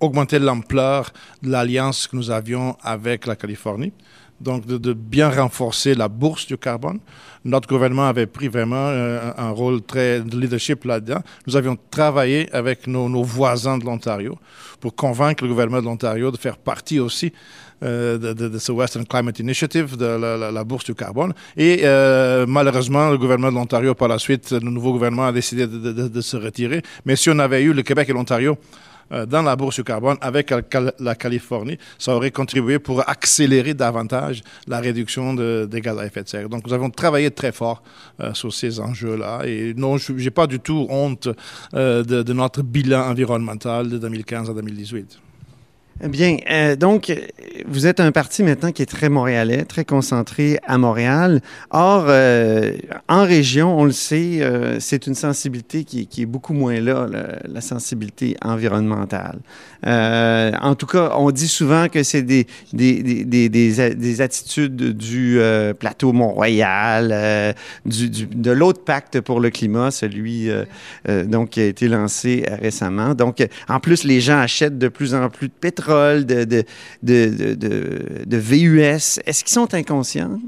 augmenter 0.00 0.38
l'ampleur 0.38 1.12
de 1.42 1.50
l'alliance 1.50 2.06
que 2.06 2.16
nous 2.16 2.30
avions 2.30 2.76
avec 2.82 3.26
la 3.26 3.36
Californie. 3.36 3.92
Donc, 4.44 4.66
de, 4.66 4.92
bien 4.92 5.30
renforcer 5.30 5.94
la 5.94 6.08
bourse 6.08 6.46
du 6.46 6.58
carbone. 6.58 6.98
Notre 7.44 7.68
gouvernement 7.68 8.06
avait 8.06 8.26
pris 8.26 8.48
vraiment 8.48 8.88
euh, 8.88 9.32
un 9.36 9.50
rôle 9.50 9.82
très 9.82 10.20
de 10.20 10.38
leadership 10.38 10.84
là-dedans. 10.84 11.20
Nous 11.46 11.56
avions 11.56 11.76
travaillé 11.90 12.48
avec 12.52 12.86
nos, 12.86 13.22
voisins 13.22 13.78
de 13.78 13.84
l'Ontario 13.84 14.38
pour 14.80 14.94
convaincre 14.94 15.44
le 15.44 15.50
gouvernement 15.50 15.80
de 15.80 15.86
l'Ontario 15.86 16.30
de 16.30 16.36
faire 16.36 16.58
partie 16.58 17.00
aussi 17.00 17.32
euh, 17.82 18.18
de, 18.18 18.48
de, 18.48 18.58
ce 18.58 18.70
Western 18.70 19.04
Climate 19.06 19.38
Initiative, 19.40 19.96
de 19.96 20.06
la, 20.06 20.64
bourse 20.64 20.84
du 20.84 20.94
carbone. 20.94 21.34
Et 21.56 21.80
euh, 21.82 22.46
malheureusement, 22.46 23.10
le 23.10 23.18
gouvernement 23.18 23.50
de 23.50 23.56
l'Ontario, 23.56 23.94
par 23.94 24.08
la 24.08 24.18
suite, 24.18 24.52
le 24.52 24.70
nouveau 24.70 24.92
gouvernement 24.92 25.26
a 25.26 25.32
décidé 25.32 25.66
de, 25.66 26.20
se 26.20 26.36
retirer. 26.36 26.82
Mais 27.04 27.16
si 27.16 27.30
on 27.30 27.38
avait 27.38 27.62
eu 27.62 27.72
le 27.72 27.82
Québec 27.82 28.08
et 28.08 28.12
l'Ontario, 28.12 28.56
dans 29.10 29.42
la 29.42 29.56
bourse 29.56 29.76
du 29.76 29.84
carbone 29.84 30.16
avec 30.20 30.52
la 30.98 31.14
Californie, 31.14 31.78
ça 31.98 32.14
aurait 32.14 32.30
contribué 32.30 32.78
pour 32.78 33.08
accélérer 33.08 33.74
davantage 33.74 34.42
la 34.66 34.80
réduction 34.80 35.34
de, 35.34 35.68
des 35.70 35.80
gaz 35.80 35.98
à 35.98 36.06
effet 36.06 36.22
de 36.22 36.28
serre. 36.28 36.48
Donc, 36.48 36.66
nous 36.66 36.72
avons 36.72 36.90
travaillé 36.90 37.30
très 37.30 37.52
fort 37.52 37.82
euh, 38.20 38.34
sur 38.34 38.52
ces 38.52 38.80
enjeux-là. 38.80 39.42
Et 39.44 39.74
non, 39.74 39.96
je 39.96 40.12
n'ai 40.12 40.30
pas 40.30 40.46
du 40.46 40.60
tout 40.60 40.86
honte 40.88 41.28
euh, 41.74 42.02
de, 42.02 42.32
notre 42.32 42.62
bilan 42.62 43.08
environnemental 43.10 43.88
de 43.88 43.98
2015 43.98 44.50
à 44.50 44.54
2018. 44.54 45.23
Bien, 46.02 46.38
euh, 46.50 46.74
donc, 46.74 47.12
vous 47.68 47.86
êtes 47.86 48.00
un 48.00 48.10
parti 48.10 48.42
maintenant 48.42 48.72
qui 48.72 48.82
est 48.82 48.86
très 48.86 49.08
montréalais, 49.08 49.64
très 49.64 49.84
concentré 49.84 50.58
à 50.66 50.76
Montréal. 50.76 51.40
Or, 51.70 52.06
euh, 52.08 52.72
en 53.08 53.22
région, 53.22 53.78
on 53.78 53.84
le 53.84 53.92
sait, 53.92 54.42
euh, 54.42 54.80
c'est 54.80 55.06
une 55.06 55.14
sensibilité 55.14 55.84
qui, 55.84 56.08
est 56.18 56.26
beaucoup 56.26 56.52
moins 56.52 56.80
là, 56.80 57.06
la, 57.44 57.60
sensibilité 57.60 58.36
environnementale. 58.42 59.38
En 59.84 60.74
tout 60.74 60.86
cas, 60.86 61.12
on 61.16 61.30
dit 61.30 61.46
souvent 61.46 61.88
que 61.88 62.02
c'est 62.02 62.22
des, 62.22 62.48
des, 62.72 63.02
des, 63.02 63.48
des, 63.48 63.48
des, 63.94 64.20
attitudes 64.20 64.96
du 64.96 65.38
plateau 65.78 66.12
Mont-Royal, 66.12 67.54
de 67.86 68.50
l'autre 68.50 68.82
pacte 68.82 69.20
pour 69.20 69.40
le 69.40 69.50
climat, 69.50 69.90
celui 69.90 70.50
donc 71.06 71.50
qui 71.50 71.60
a 71.60 71.66
été 71.66 71.86
lancé 71.86 72.44
récemment. 72.60 73.14
Donc, 73.14 73.46
en 73.68 73.78
plus, 73.78 74.04
les 74.04 74.20
gens 74.20 74.38
achètent 74.38 74.78
de 74.78 74.88
plus 74.88 75.14
en 75.14 75.28
plus 75.28 75.48
de 75.48 75.52
pétrole 75.52 75.83
de, 75.88 76.44
de, 76.44 76.64
de, 77.02 78.24
de, 78.24 78.36
VUS. 78.36 79.20
Est-ce 79.26 79.44
qu'ils 79.44 79.52
sont 79.52 79.74
inconscients? 79.74 80.38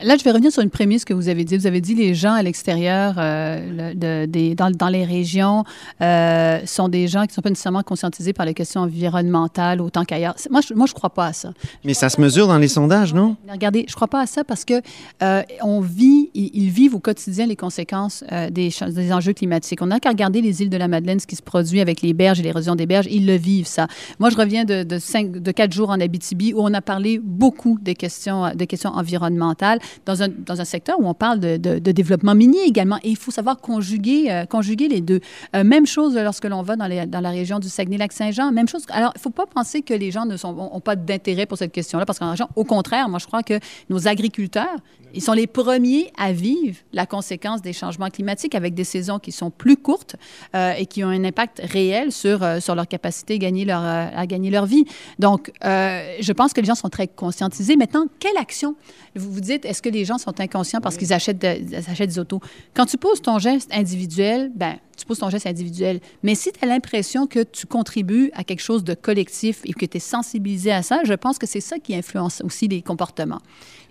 Là, 0.00 0.16
je 0.16 0.24
vais 0.24 0.30
revenir 0.30 0.50
sur 0.50 0.62
une 0.62 0.70
prémisse 0.70 1.04
que 1.04 1.14
vous 1.14 1.28
avez 1.28 1.44
dit. 1.44 1.56
Vous 1.56 1.66
avez 1.66 1.80
dit 1.80 1.94
les 1.94 2.14
gens 2.14 2.32
à 2.32 2.42
l'extérieur, 2.42 3.14
euh, 3.18 3.92
de, 3.94 4.54
dans, 4.54 4.70
dans, 4.70 4.88
les 4.88 5.04
régions, 5.04 5.64
euh, 6.00 6.60
sont 6.66 6.88
des 6.88 7.08
gens 7.08 7.22
qui 7.22 7.28
ne 7.28 7.32
sont 7.34 7.42
pas 7.42 7.50
nécessairement 7.50 7.82
conscientisés 7.82 8.32
par 8.32 8.46
les 8.46 8.54
questions 8.54 8.82
environnementales 8.82 9.80
autant 9.80 10.04
qu'ailleurs. 10.04 10.34
Moi, 10.50 10.60
je 10.66 10.72
ne 10.72 10.78
moi, 10.78 10.86
crois 10.92 11.10
pas 11.10 11.26
à 11.26 11.32
ça. 11.32 11.52
Mais 11.84 11.94
ça 11.94 12.08
se 12.08 12.20
mesure 12.20 12.46
dans 12.46 12.58
les 12.58 12.68
sondages, 12.68 13.14
non? 13.14 13.36
Regardez, 13.48 13.84
je 13.86 13.92
ne 13.92 13.96
crois 13.96 14.08
pas 14.08 14.20
à 14.22 14.26
ça 14.26 14.44
parce 14.44 14.64
que 14.64 14.80
euh, 15.22 15.42
on 15.62 15.80
vit, 15.80 16.30
ils, 16.34 16.70
vivent 16.70 16.94
au 16.94 17.00
quotidien 17.00 17.46
les 17.46 17.56
conséquences 17.56 18.24
des, 18.50 18.70
des, 18.88 19.12
enjeux 19.12 19.32
climatiques. 19.32 19.82
On 19.82 19.86
n'a 19.86 20.00
qu'à 20.00 20.10
regarder 20.10 20.40
les 20.40 20.62
îles 20.62 20.70
de 20.70 20.76
la 20.76 20.88
Madeleine, 20.88 21.20
ce 21.20 21.26
qui 21.26 21.36
se 21.36 21.42
produit 21.42 21.80
avec 21.80 22.02
les 22.02 22.12
berges 22.12 22.40
et 22.40 22.42
l'érosion 22.42 22.74
des 22.74 22.86
berges. 22.86 23.06
Ils 23.10 23.26
le 23.26 23.34
vivent, 23.34 23.66
ça. 23.66 23.86
Moi, 24.18 24.30
je 24.30 24.36
reviens 24.36 24.64
de, 24.64 24.82
de, 24.82 24.98
cinq, 24.98 25.32
de 25.32 25.50
quatre 25.52 25.72
jours 25.72 25.90
en 25.90 26.00
Abitibi 26.00 26.52
où 26.54 26.60
on 26.60 26.72
a 26.74 26.80
parlé 26.80 27.20
beaucoup 27.22 27.78
des 27.80 27.94
questions, 27.94 28.52
des 28.54 28.66
questions 28.66 28.90
environnementales 28.90 29.78
dans 30.06 30.22
un, 30.22 30.28
dans 30.28 30.60
un 30.60 30.64
secteur 30.64 30.98
où 31.00 31.06
on 31.06 31.14
parle 31.14 31.40
de, 31.40 31.78
développement 31.92 32.34
minier 32.34 32.62
également. 32.66 32.98
Et 33.02 33.10
il 33.10 33.16
faut 33.16 33.30
savoir 33.30 33.58
conjuguer, 33.58 34.30
euh, 34.30 34.46
conjuguer 34.46 34.88
les 34.88 35.00
deux. 35.00 35.20
Euh, 35.54 35.64
même 35.64 35.86
chose 35.86 36.16
lorsque 36.16 36.44
l'on 36.44 36.62
va 36.62 36.76
dans, 36.76 36.86
les, 36.86 37.06
dans, 37.06 37.20
la 37.20 37.30
région 37.30 37.58
du 37.58 37.68
Saguenay-Lac-Saint-Jean. 37.68 38.52
Même 38.52 38.68
chose. 38.68 38.84
Alors, 38.90 39.12
il 39.14 39.18
ne 39.18 39.22
faut 39.22 39.30
pas 39.30 39.46
penser 39.46 39.82
que 39.82 39.94
les 39.94 40.10
gens 40.10 40.24
ne 40.24 40.36
sont, 40.36 40.56
ont, 40.58 40.80
pas 40.80 40.96
d'intérêt 40.96 41.46
pour 41.46 41.58
cette 41.58 41.72
question-là, 41.72 42.06
parce 42.06 42.18
qu'en 42.18 42.30
région, 42.30 42.48
au 42.56 42.64
contraire, 42.64 43.08
moi, 43.08 43.18
je 43.18 43.26
crois 43.26 43.42
que 43.42 43.58
nos 43.90 44.08
agriculteurs, 44.08 44.76
ils 45.14 45.22
sont 45.22 45.34
les 45.34 45.46
premiers 45.46 46.10
à 46.16 46.32
vivre 46.32 46.78
la 46.92 47.04
conséquence 47.04 47.60
des 47.60 47.74
changements 47.74 48.08
climatiques 48.08 48.54
avec 48.54 48.72
des 48.74 48.84
saisons 48.84 49.18
qui 49.18 49.30
sont 49.30 49.50
plus 49.50 49.76
courtes 49.76 50.16
euh, 50.54 50.72
et 50.72 50.86
qui 50.86 51.04
ont 51.04 51.08
un 51.08 51.24
impact 51.24 51.60
réel 51.62 52.12
sur, 52.12 52.40
sur 52.60 52.74
leur 52.74 52.88
capacité 52.88 53.34
à 53.34 53.38
gagner 53.38 53.66
leur, 53.66 53.82
à 53.82 54.26
gagner 54.26 54.50
leur 54.50 54.64
vie. 54.64 54.84
Donc, 55.18 55.52
je 55.62 56.32
pense 56.32 56.52
que 56.52 56.60
les 56.60 56.66
gens 56.66 56.74
sont 56.74 56.88
très 56.88 57.08
conscientisés. 57.08 57.76
Maintenant, 57.76 58.06
quelle 58.18 58.36
action? 58.38 58.74
Vous 59.14 59.30
vous 59.30 59.40
dites, 59.40 59.66
est-ce 59.72 59.80
que 59.80 59.88
les 59.88 60.04
gens 60.04 60.18
sont 60.18 60.38
inconscients 60.38 60.80
parce 60.82 60.98
qu'ils 60.98 61.14
achètent, 61.14 61.40
de, 61.40 61.90
achètent 61.90 62.10
des 62.10 62.18
autos? 62.18 62.40
Quand 62.74 62.84
tu 62.84 62.98
poses 62.98 63.22
ton 63.22 63.38
geste 63.38 63.70
individuel, 63.72 64.52
ben 64.54 64.76
tu 64.98 65.06
poses 65.06 65.18
ton 65.18 65.30
geste 65.30 65.46
individuel. 65.46 66.00
Mais 66.22 66.34
si 66.34 66.52
tu 66.52 66.62
as 66.62 66.68
l'impression 66.68 67.26
que 67.26 67.42
tu 67.42 67.66
contribues 67.66 68.30
à 68.34 68.44
quelque 68.44 68.60
chose 68.60 68.84
de 68.84 68.92
collectif 68.92 69.60
et 69.64 69.72
que 69.72 69.86
tu 69.86 69.96
es 69.96 70.00
sensibilisé 70.00 70.72
à 70.72 70.82
ça, 70.82 71.00
je 71.04 71.14
pense 71.14 71.38
que 71.38 71.46
c'est 71.46 71.62
ça 71.62 71.78
qui 71.78 71.94
influence 71.94 72.42
aussi 72.44 72.68
les 72.68 72.82
comportements. 72.82 73.40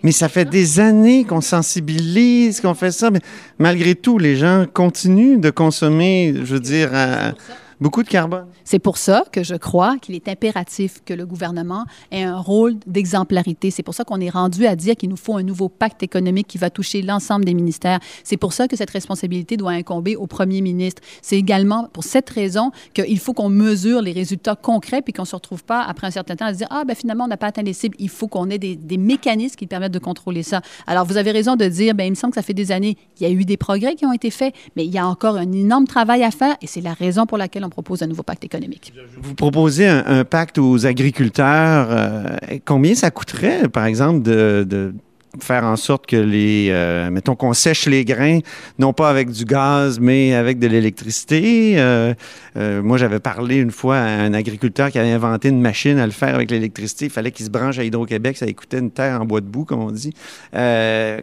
Mais 0.04 0.12
ça 0.12 0.30
fait 0.30 0.46
des 0.46 0.80
années 0.80 1.26
qu'on 1.26 1.42
sensibilise, 1.42 2.62
qu'on 2.62 2.76
fait 2.76 2.92
ça, 2.92 3.10
mais 3.10 3.22
malgré 3.58 3.96
tout, 3.96 4.20
les 4.20 4.36
gens 4.36 4.66
continuent 4.72 5.40
de 5.40 5.50
consommer, 5.50 6.36
je 6.44 6.54
veux 6.54 6.60
dire, 6.60 6.92
à, 6.94 7.34
beaucoup 7.82 8.04
de 8.04 8.08
carbone. 8.08 8.46
C'est 8.64 8.80
pour 8.80 8.98
ça 8.98 9.26
que 9.32 9.44
je 9.44 9.56
crois 9.56 9.98
qu'il 9.98 10.14
est 10.14 10.28
impératif 10.28 11.02
que 11.04 11.16
le 11.16 11.26
gouvernement 11.26 11.86
ait 12.12 12.22
un 12.22 12.38
rôle 12.38 12.76
d'exemplarité. 12.86 13.72
C'est 13.72 13.82
pour 13.82 13.96
ça 13.96 14.04
qu'on 14.04 14.22
est 14.22 14.30
rendu 14.30 14.68
à 14.68 14.76
dire 14.76 14.96
qu'il 14.96 15.10
nous 15.10 15.18
faut 15.18 15.36
un 15.36 15.44
nouveau 15.44 15.68
pacte 15.68 16.04
économique 16.04 16.48
qui 16.48 16.60
va 16.60 16.70
toucher 16.70 17.02
l'ensemble 17.02 17.44
des 17.44 17.56
ministères. 17.56 18.00
C'est 18.24 18.38
pour 18.38 18.54
ça 18.54 18.68
que 18.68 18.76
cette 18.76 18.92
responsabilité 18.92 19.58
doit 19.58 19.72
incomber 19.72 20.16
au 20.16 20.28
premier 20.28 20.62
ministre. 20.62 21.02
C'est 21.24 21.38
également 21.38 21.90
pour 21.92 22.04
cette 22.04 22.30
raison 22.30 22.72
qu'il 22.94 23.20
faut 23.20 23.34
qu'on 23.34 23.50
mesure 23.50 24.04
les 24.04 24.12
résultats 24.12 24.56
concrets 24.56 25.02
puis 25.02 25.12
qu'on 25.12 25.24
ne 25.24 25.28
se 25.28 25.36
retrouve 25.36 25.64
pas 25.64 25.82
après 25.82 26.06
un 26.06 26.12
certain 26.12 26.36
temps 26.36 26.46
à 26.46 26.54
se 26.54 26.60
dire 26.60 26.68
ah 26.70 26.84
ben 26.86 26.96
finalement 26.96 27.24
on 27.24 27.30
n'a 27.30 27.38
pas 27.38 27.48
atteint 27.48 27.64
les 27.64 27.74
cibles. 27.74 27.96
Il 27.98 28.10
faut 28.10 28.28
qu'on 28.28 28.52
ait 28.52 28.60
des, 28.60 28.76
des, 28.76 28.98
mécanismes 28.98 29.56
qui 29.56 29.66
permettent 29.66 29.92
de 29.92 30.00
contrôler 30.00 30.44
ça. 30.44 30.62
Alors 30.86 31.06
vous 31.06 31.18
avez 31.18 31.32
raison 31.32 31.56
de 31.56 31.66
dire 31.66 31.96
ben 31.96 32.04
il 32.04 32.12
me 32.12 32.16
semble 32.16 32.32
que 32.32 32.40
ça 32.40 32.44
fait 32.44 32.54
des 32.54 32.72
années 32.72 32.96
il 33.20 33.24
y 33.24 33.26
a 33.26 33.34
eu 33.34 33.44
des 33.44 33.58
progrès 33.58 33.96
qui 33.96 34.06
ont 34.06 34.14
été 34.14 34.30
faits, 34.30 34.54
mais 34.76 34.86
il 34.86 34.92
y 34.92 35.00
a 35.00 35.08
encore 35.08 35.38
un 35.38 35.52
énorme 35.52 35.88
travail 35.88 36.24
à 36.24 36.30
faire 36.30 36.56
et 36.62 36.68
c'est 36.68 36.82
la 36.82 36.94
raison 36.94 37.26
pour 37.26 37.40
laquelle 37.40 37.66
on 37.66 37.71
propose 37.72 38.04
un 38.04 38.08
nouveau 38.08 38.24
pacte 38.24 38.44
économique. 38.44 38.94
Vous 39.20 39.34
proposez 39.34 39.88
un, 39.88 40.24
pacte 40.24 40.60
aux 40.60 40.86
agriculteurs. 40.86 41.88
Euh, 41.90 42.58
combien 42.66 42.94
ça 42.94 43.10
coûterait, 43.10 43.68
par 43.68 43.86
exemple, 43.86 44.22
de 44.22 44.94
faire 45.40 45.64
en 45.64 45.76
sorte 45.76 46.08
que 46.08 46.16
les, 46.16 46.68
euh, 46.70 47.10
mettons 47.10 47.36
qu'on 47.36 47.54
sèche 47.54 47.86
les 47.86 48.04
grains, 48.04 48.40
non 48.80 48.94
pas 48.94 49.10
avec 49.10 49.30
du 49.30 49.46
gaz, 49.46 50.00
mais 50.00 50.34
avec 50.34 50.60
de 50.60 50.68
l'électricité. 50.68 51.76
Euh, 51.78 52.14
euh, 52.58 52.82
moi, 52.82 52.98
j'avais 52.98 53.20
parlé 53.20 53.56
une 53.56 53.72
fois 53.72 53.98
à 53.98 54.08
un 54.08 54.34
agriculteur 54.34 54.92
qui 54.92 55.00
avait 55.00 55.12
inventé 55.12 55.50
une 55.50 55.62
machine 55.62 55.98
à 56.00 56.06
le 56.06 56.12
faire 56.12 56.36
avec 56.36 56.52
l'électricité. 56.52 57.06
Il 57.06 57.12
fallait 57.12 57.32
qu'il 57.32 57.46
se 57.46 57.52
branche 57.52 57.80
à 57.80 57.84
Hydro-Québec, 57.84 58.38
ça 58.38 58.46
écoutait 58.46 58.80
une 58.80 58.92
terre 58.92 59.22
en 59.22 59.26
bois 59.26 59.42
de 59.42 59.46
boue, 59.46 59.64
comme 59.64 59.82
on 59.82 59.92
dit. 59.92 60.14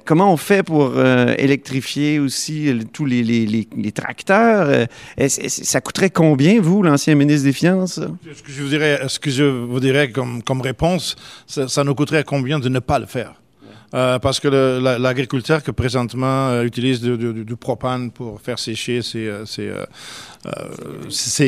Comment 0.04 0.32
on 0.32 0.36
fait 0.36 0.62
pour 0.62 0.98
électrifier 1.38 2.18
aussi 2.18 2.72
tous 2.92 3.04
les, 3.04 3.92
tracteurs? 3.94 4.86
ça 5.28 5.80
coûterait 5.80 6.10
combien, 6.10 6.60
vous, 6.60 6.82
l'ancien 6.82 7.14
ministre 7.14 7.44
des 7.44 7.52
Finances? 7.52 8.00
Ce 8.00 8.42
que 8.42 8.52
je 8.52 8.62
vous 8.62 8.68
dirais, 8.68 9.00
ce 9.08 9.18
que 9.18 9.30
je 9.30 9.44
vous 9.44 9.80
dirais 9.80 10.10
comme, 10.10 10.60
réponse, 10.60 11.16
ça 11.46 11.84
nous 11.84 11.94
coûterait 11.94 12.24
combien 12.24 12.58
de 12.58 12.68
ne 12.68 12.78
pas 12.78 12.98
le 12.98 13.06
faire? 13.06 13.34
Euh, 13.94 14.18
parce 14.18 14.38
que 14.38 14.48
l'agriculteur 14.98 15.58
la, 15.58 15.60
que 15.62 15.70
présentement 15.70 16.50
euh, 16.50 16.64
utilise 16.64 17.00
du, 17.00 17.56
propane 17.56 18.10
pour 18.10 18.40
faire 18.40 18.58
sécher 18.58 19.00
ses, 19.00 19.28
euh, 19.28 19.86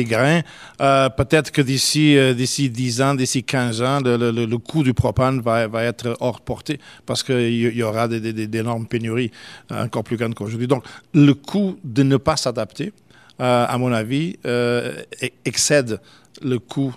grains, 0.03 0.41
peut-être 0.79 1.51
que 1.51 1.61
d'ici 1.61 2.17
d'ici 2.35 2.69
10 2.69 3.01
ans, 3.01 3.15
d'ici 3.15 3.43
15 3.43 3.81
ans, 3.83 3.99
le, 4.03 4.57
coût 4.57 4.83
du 4.83 4.93
propane 4.93 5.39
va, 5.39 5.67
va 5.67 5.83
être 5.83 6.17
hors 6.19 6.41
portée 6.41 6.79
parce 7.05 7.21
qu'il 7.21 7.75
y 7.75 7.83
aura 7.83 8.07
d'énormes 8.07 8.87
pénuries 8.87 9.31
encore 9.69 10.03
plus 10.03 10.17
grandes 10.17 10.33
qu'aujourd'hui. 10.33 10.67
Donc, 10.67 10.83
le 11.13 11.33
coût 11.33 11.77
de 11.83 12.03
ne 12.03 12.17
pas 12.17 12.37
s'adapter, 12.37 12.91
à 13.39 13.75
mon 13.77 13.91
avis, 13.91 14.37
excède 15.45 15.99
le 16.41 16.59
coût 16.59 16.93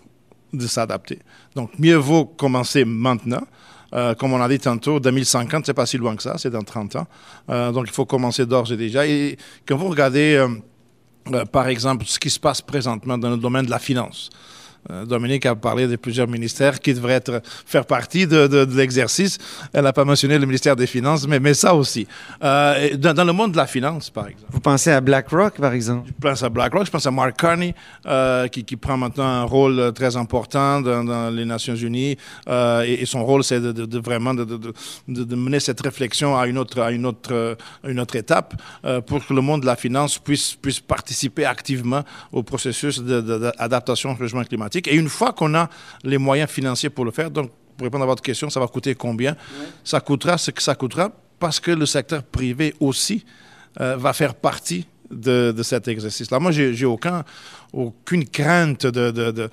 de 0.53 0.67
s'adapter. 0.67 1.19
Donc, 1.55 1.71
mieux 1.79 1.97
vaut 1.97 2.25
commencer 2.25 2.85
maintenant 2.85 3.47
euh, 3.95 4.15
comme 4.15 4.33
on 4.33 4.41
a 4.41 4.49
dit 4.49 4.59
tantôt, 4.59 4.99
2050, 4.99 5.67
c'est 5.67 5.75
pas 5.75 5.87
si 5.87 5.97
loin 5.99 6.17
que 6.17 6.23
ça, 6.23 6.37
c'est 6.37 6.51
dans 6.51 6.63
30 6.63 6.97
ans. 6.97 7.07
Euh, 7.51 7.71
donc 7.71 7.85
il 7.87 7.93
faut 7.93 8.07
commencer 8.07 8.45
d'ores 8.47 8.73
et 8.73 8.77
déjà. 8.77 9.07
Et 9.07 9.39
quand 9.67 9.77
vous 9.77 9.89
regardez, 9.89 10.45
euh, 11.33 11.45
par 11.47 11.69
exemple, 11.69 12.05
ce 12.07 12.19
qui 12.19 12.31
se 12.31 12.41
passe 12.41 12.61
présentement 12.61 13.19
dans 13.19 13.31
le 13.31 13.37
domaine 13.37 13.67
de 13.67 13.71
la 13.71 13.79
finance, 13.79 14.31
Dominique 15.07 15.47
a 15.47 15.55
parlé 15.55 15.87
de 15.87 15.97
plusieurs 15.97 16.29
ministères 16.29 16.81
qui 16.81 16.95
devraient 16.95 17.15
être, 17.15 17.41
faire 17.45 17.87
partie 17.87 18.27
de, 18.27 18.47
de, 18.47 18.65
de 18.65 18.77
l'exercice. 18.77 19.39
Elle 19.73 19.85
n'a 19.85 19.93
pas 19.93 20.05
mentionné 20.05 20.39
le 20.39 20.47
ministère 20.47 20.77
des 20.77 20.87
Finances, 20.87 21.27
mais, 21.27 21.41
mais 21.41 21.55
ça 21.55 21.75
aussi. 21.75 22.07
Euh, 22.43 22.97
dans, 22.97 23.15
dans, 23.15 23.25
le 23.25 23.33
monde 23.33 23.53
de 23.53 23.57
la 23.57 23.67
finance, 23.67 24.11
par 24.11 24.29
exemple. 24.29 24.51
Vous 24.51 24.61
pensez 24.61 24.91
à 24.91 25.01
BlackRock, 25.01 25.59
par 25.59 25.73
exemple? 25.73 26.09
Je 26.09 26.29
pense 26.29 26.43
à 26.43 26.49
BlackRock, 26.49 26.87
je 26.87 26.91
pense 26.91 27.07
à 27.07 27.11
Mark 27.11 27.37
Carney, 27.37 27.75
euh, 28.07 28.49
qui, 28.49 28.65
qui, 28.65 28.77
prend 28.77 28.97
maintenant 28.97 29.25
un 29.25 29.45
rôle 29.45 29.93
très 29.95 30.17
important 30.17 30.81
dans, 30.81 31.05
dans 31.05 31.31
les 31.31 31.45
Nations 31.45 31.75
Unies. 31.75 32.17
Euh, 32.49 32.83
et, 32.83 33.03
et, 33.03 33.07
son 33.07 33.25
rôle, 33.25 33.45
c'est 33.45 33.61
de, 33.61 33.73
de, 33.73 33.99
vraiment 33.99 34.35
de, 34.35 35.35
mener 35.35 35.61
cette 35.61 35.81
réflexion 35.81 36.37
à 36.37 36.47
une 36.47 36.59
autre, 36.59 36.81
à 36.81 36.91
une 36.91 37.07
autre, 37.07 37.57
une 37.85 38.01
autre 38.01 38.17
étape 38.17 38.55
euh, 38.85 39.01
pour 39.01 39.25
que 39.27 39.33
le 39.33 39.41
monde 39.41 39.63
de 39.63 39.67
la 39.67 39.77
finance 39.77 40.19
puisse, 40.19 40.55
puisse 40.55 40.81
participer 40.81 41.45
activement 41.45 42.03
au 42.33 42.43
processus 42.43 43.01
d'adaptation 43.01 44.13
au 44.13 44.17
changement 44.17 44.45
climatique. 44.45 44.74
Et 44.77 44.95
une 44.95 45.09
fois 45.09 45.33
qu'on 45.33 45.55
a 45.55 45.69
les 46.03 46.19
moyens 46.19 46.51
financiers 46.51 46.91
pour 46.91 47.05
le 47.05 47.11
faire, 47.11 47.31
donc 47.31 47.51
pour 47.77 47.85
répondre 47.85 48.05
à 48.05 48.07
votre 48.07 48.23
question, 48.23 48.51
ça 48.51 48.61
va 48.61 48.67
coûter 48.67 48.95
combien? 48.95 49.37
Ça 49.83 50.01
coûtera 50.01 50.39
ce 50.39 50.51
que 50.51 50.63
ça 50.63 50.75
coûtera 50.75 51.11
parce 51.39 51.61
que 51.61 51.71
le 51.71 51.87
secteur 51.87 52.23
privé 52.23 52.75
aussi 52.81 53.25
euh, 53.81 53.97
va 53.97 54.13
faire 54.13 54.35
partie 54.35 54.87
de, 55.15 55.63
cet 55.63 55.89
exercice-là. 55.89 56.39
Moi, 56.39 56.53
j'ai 56.53 56.85
aucun, 56.85 57.25
aucune 57.73 58.27
crainte 58.27 58.87
de, 58.87 59.51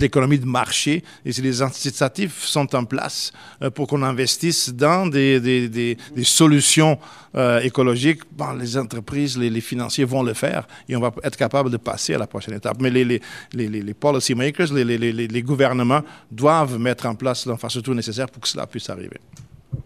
l'économie 0.00 0.38
de 0.38 0.46
marché. 0.46 1.02
Et 1.24 1.32
si 1.32 1.42
les 1.42 1.62
incitatifs 1.62 2.44
sont 2.44 2.74
en 2.74 2.84
place 2.84 3.32
euh, 3.62 3.70
pour 3.70 3.86
qu'on 3.86 4.02
investisse 4.02 4.70
dans 4.70 5.06
des, 5.06 5.96
solutions 6.22 6.98
euh, 7.34 7.60
écologiques, 7.60 8.20
bon, 8.32 8.52
les 8.52 8.76
entreprises, 8.76 9.38
les, 9.38 9.60
financiers 9.60 10.04
vont 10.04 10.22
le 10.22 10.34
faire 10.34 10.66
et 10.88 10.96
on 10.96 11.00
va 11.00 11.12
être 11.24 11.36
capable 11.36 11.70
de 11.70 11.76
passer 11.76 12.14
à 12.14 12.18
la 12.18 12.26
prochaine 12.26 12.54
étape. 12.54 12.76
Mais 12.80 12.90
les, 12.90 13.04
les, 13.04 13.20
les, 13.52 13.68
les 13.68 13.94
policy 13.94 14.34
makers, 14.34 14.72
les, 14.72 14.84
les, 14.84 14.98
les, 14.98 15.12
les 15.12 15.42
gouvernements 15.42 16.02
doivent 16.30 16.78
mettre 16.78 17.06
en 17.06 17.14
place 17.14 17.46
l'infrastructure 17.46 17.94
nécessaire 17.94 18.28
pour 18.28 18.42
que 18.42 18.48
cela 18.48 18.66
puisse 18.66 18.88
arriver. 18.90 19.18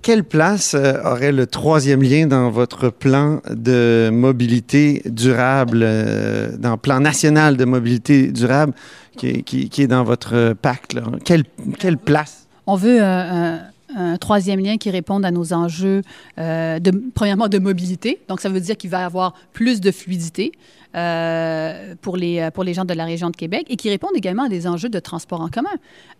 Quelle 0.03 0.25
place 0.25 0.75
euh, 0.75 0.95
aurait 1.05 1.33
le 1.33 1.47
troisième 1.47 2.03
lien 2.03 2.27
dans 2.27 2.51
votre 2.51 2.91
plan 2.91 3.41
de 3.51 4.11
mobilité 4.13 5.03
durable, 5.07 5.81
euh, 5.83 6.57
dans 6.59 6.73
le 6.73 6.77
plan 6.77 7.01
national 7.01 7.57
de 7.57 7.65
mobilité 7.65 8.29
durable 8.29 8.73
qui, 9.17 9.45
est 9.79 9.87
dans 9.87 10.05
votre 10.05 10.55
pacte? 10.55 10.97
Quelle, 11.25 11.45
quelle 11.79 11.99
place? 11.99 12.47
On 12.67 12.77
veut 12.77 13.03
un, 13.03 13.55
un, 13.55 13.61
un, 13.97 14.17
troisième 14.17 14.61
lien 14.61 14.77
qui 14.77 14.91
réponde 14.91 15.25
à 15.25 15.31
nos 15.31 15.53
enjeux, 15.53 16.03
euh, 16.39 16.79
premièrement, 17.15 17.49
de 17.49 17.59
mobilité. 17.59 18.21
Donc, 18.29 18.41
ça 18.41 18.49
veut 18.49 18.61
dire 18.61 18.77
qu'il 18.77 18.91
va 18.91 19.01
y 19.01 19.05
avoir 19.05 19.35
plus 19.53 19.81
de 19.81 19.91
fluidité. 19.91 20.53
euh, 20.97 21.95
pour, 22.03 22.17
les, 22.17 22.49
pour 22.53 22.65
les 22.65 22.75
gens 22.75 22.85
de 22.85 22.95
la 22.95 23.05
région 23.05 23.31
de 23.31 23.37
Québec 23.37 23.67
et 23.69 23.77
qui 23.77 23.89
répondent 23.91 24.17
également 24.17 24.45
à 24.45 24.49
des 24.49 24.67
enjeux 24.67 24.89
de 24.89 24.99
transport 24.99 25.41
en 25.41 25.49
commun. 25.49 25.69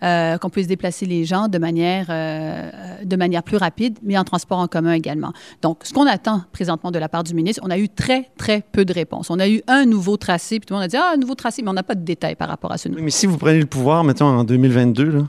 Euh, 0.03 0.39
qu'on 0.39 0.49
puisse 0.49 0.67
déplacer 0.67 1.07
les 1.07 1.25
gens 1.25 1.49
de 1.49 1.59
manière, 1.59 2.07
euh, 2.09 2.71
de 3.05 3.17
manière 3.17 3.43
plus 3.43 3.57
rapide, 3.57 3.99
mais 4.03 4.17
en 4.17 4.25
transport 4.25 4.59
en 4.59 4.67
commun 4.67 4.93
également. 4.93 5.33
Donc, 5.63 5.81
ce 5.83 5.93
qu'on 5.93 6.07
attend 6.07 6.43
présentement 6.53 6.91
de 6.91 6.99
la 6.99 7.09
part 7.09 7.25
du 7.25 7.35
ministre, 7.35 7.63
on 7.65 7.71
a 7.71 7.79
eu 7.79 7.89
très, 7.89 8.31
très 8.39 8.63
peu 8.73 8.85
de 8.85 8.93
réponses. 8.93 9.31
On 9.31 9.39
a 9.39 9.49
eu 9.49 9.63
un 9.67 9.85
nouveau 9.85 10.17
tracé, 10.17 10.59
puis 10.59 10.67
tout 10.67 10.75
le 10.75 10.79
monde 10.79 10.85
a 10.85 10.89
dit 10.89 10.97
Ah, 10.97 11.13
un 11.15 11.19
nouveau 11.19 11.35
tracé, 11.35 11.63
mais 11.63 11.69
on 11.69 11.75
n'a 11.75 11.83
pas 11.83 11.95
de 11.95 12.05
détails 12.05 12.35
par 12.35 12.49
rapport 12.49 12.73
à 12.73 12.79
ce 12.79 12.89
nouveau. 12.89 13.01
Oui, 13.01 13.05
mais 13.05 13.11
si 13.11 13.27
vous 13.27 13.37
prenez 13.37 13.59
le 13.59 13.67
pouvoir, 13.67 14.05
mettons, 14.05 14.27
en 14.27 14.45
2022, 14.45 15.05
là, 15.05 15.21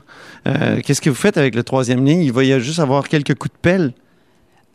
euh, 0.46 0.80
qu'est-ce 0.82 1.00
que 1.00 1.10
vous 1.10 1.16
faites 1.16 1.36
avec 1.36 1.54
le 1.54 1.62
troisième 1.62 2.04
ligne? 2.04 2.22
Il 2.32 2.34
va 2.34 2.44
y 2.44 2.60
juste 2.60 2.78
avoir 2.78 3.06
quelques 3.08 3.34
coups 3.34 3.52
de 3.52 3.58
pelle. 3.60 3.92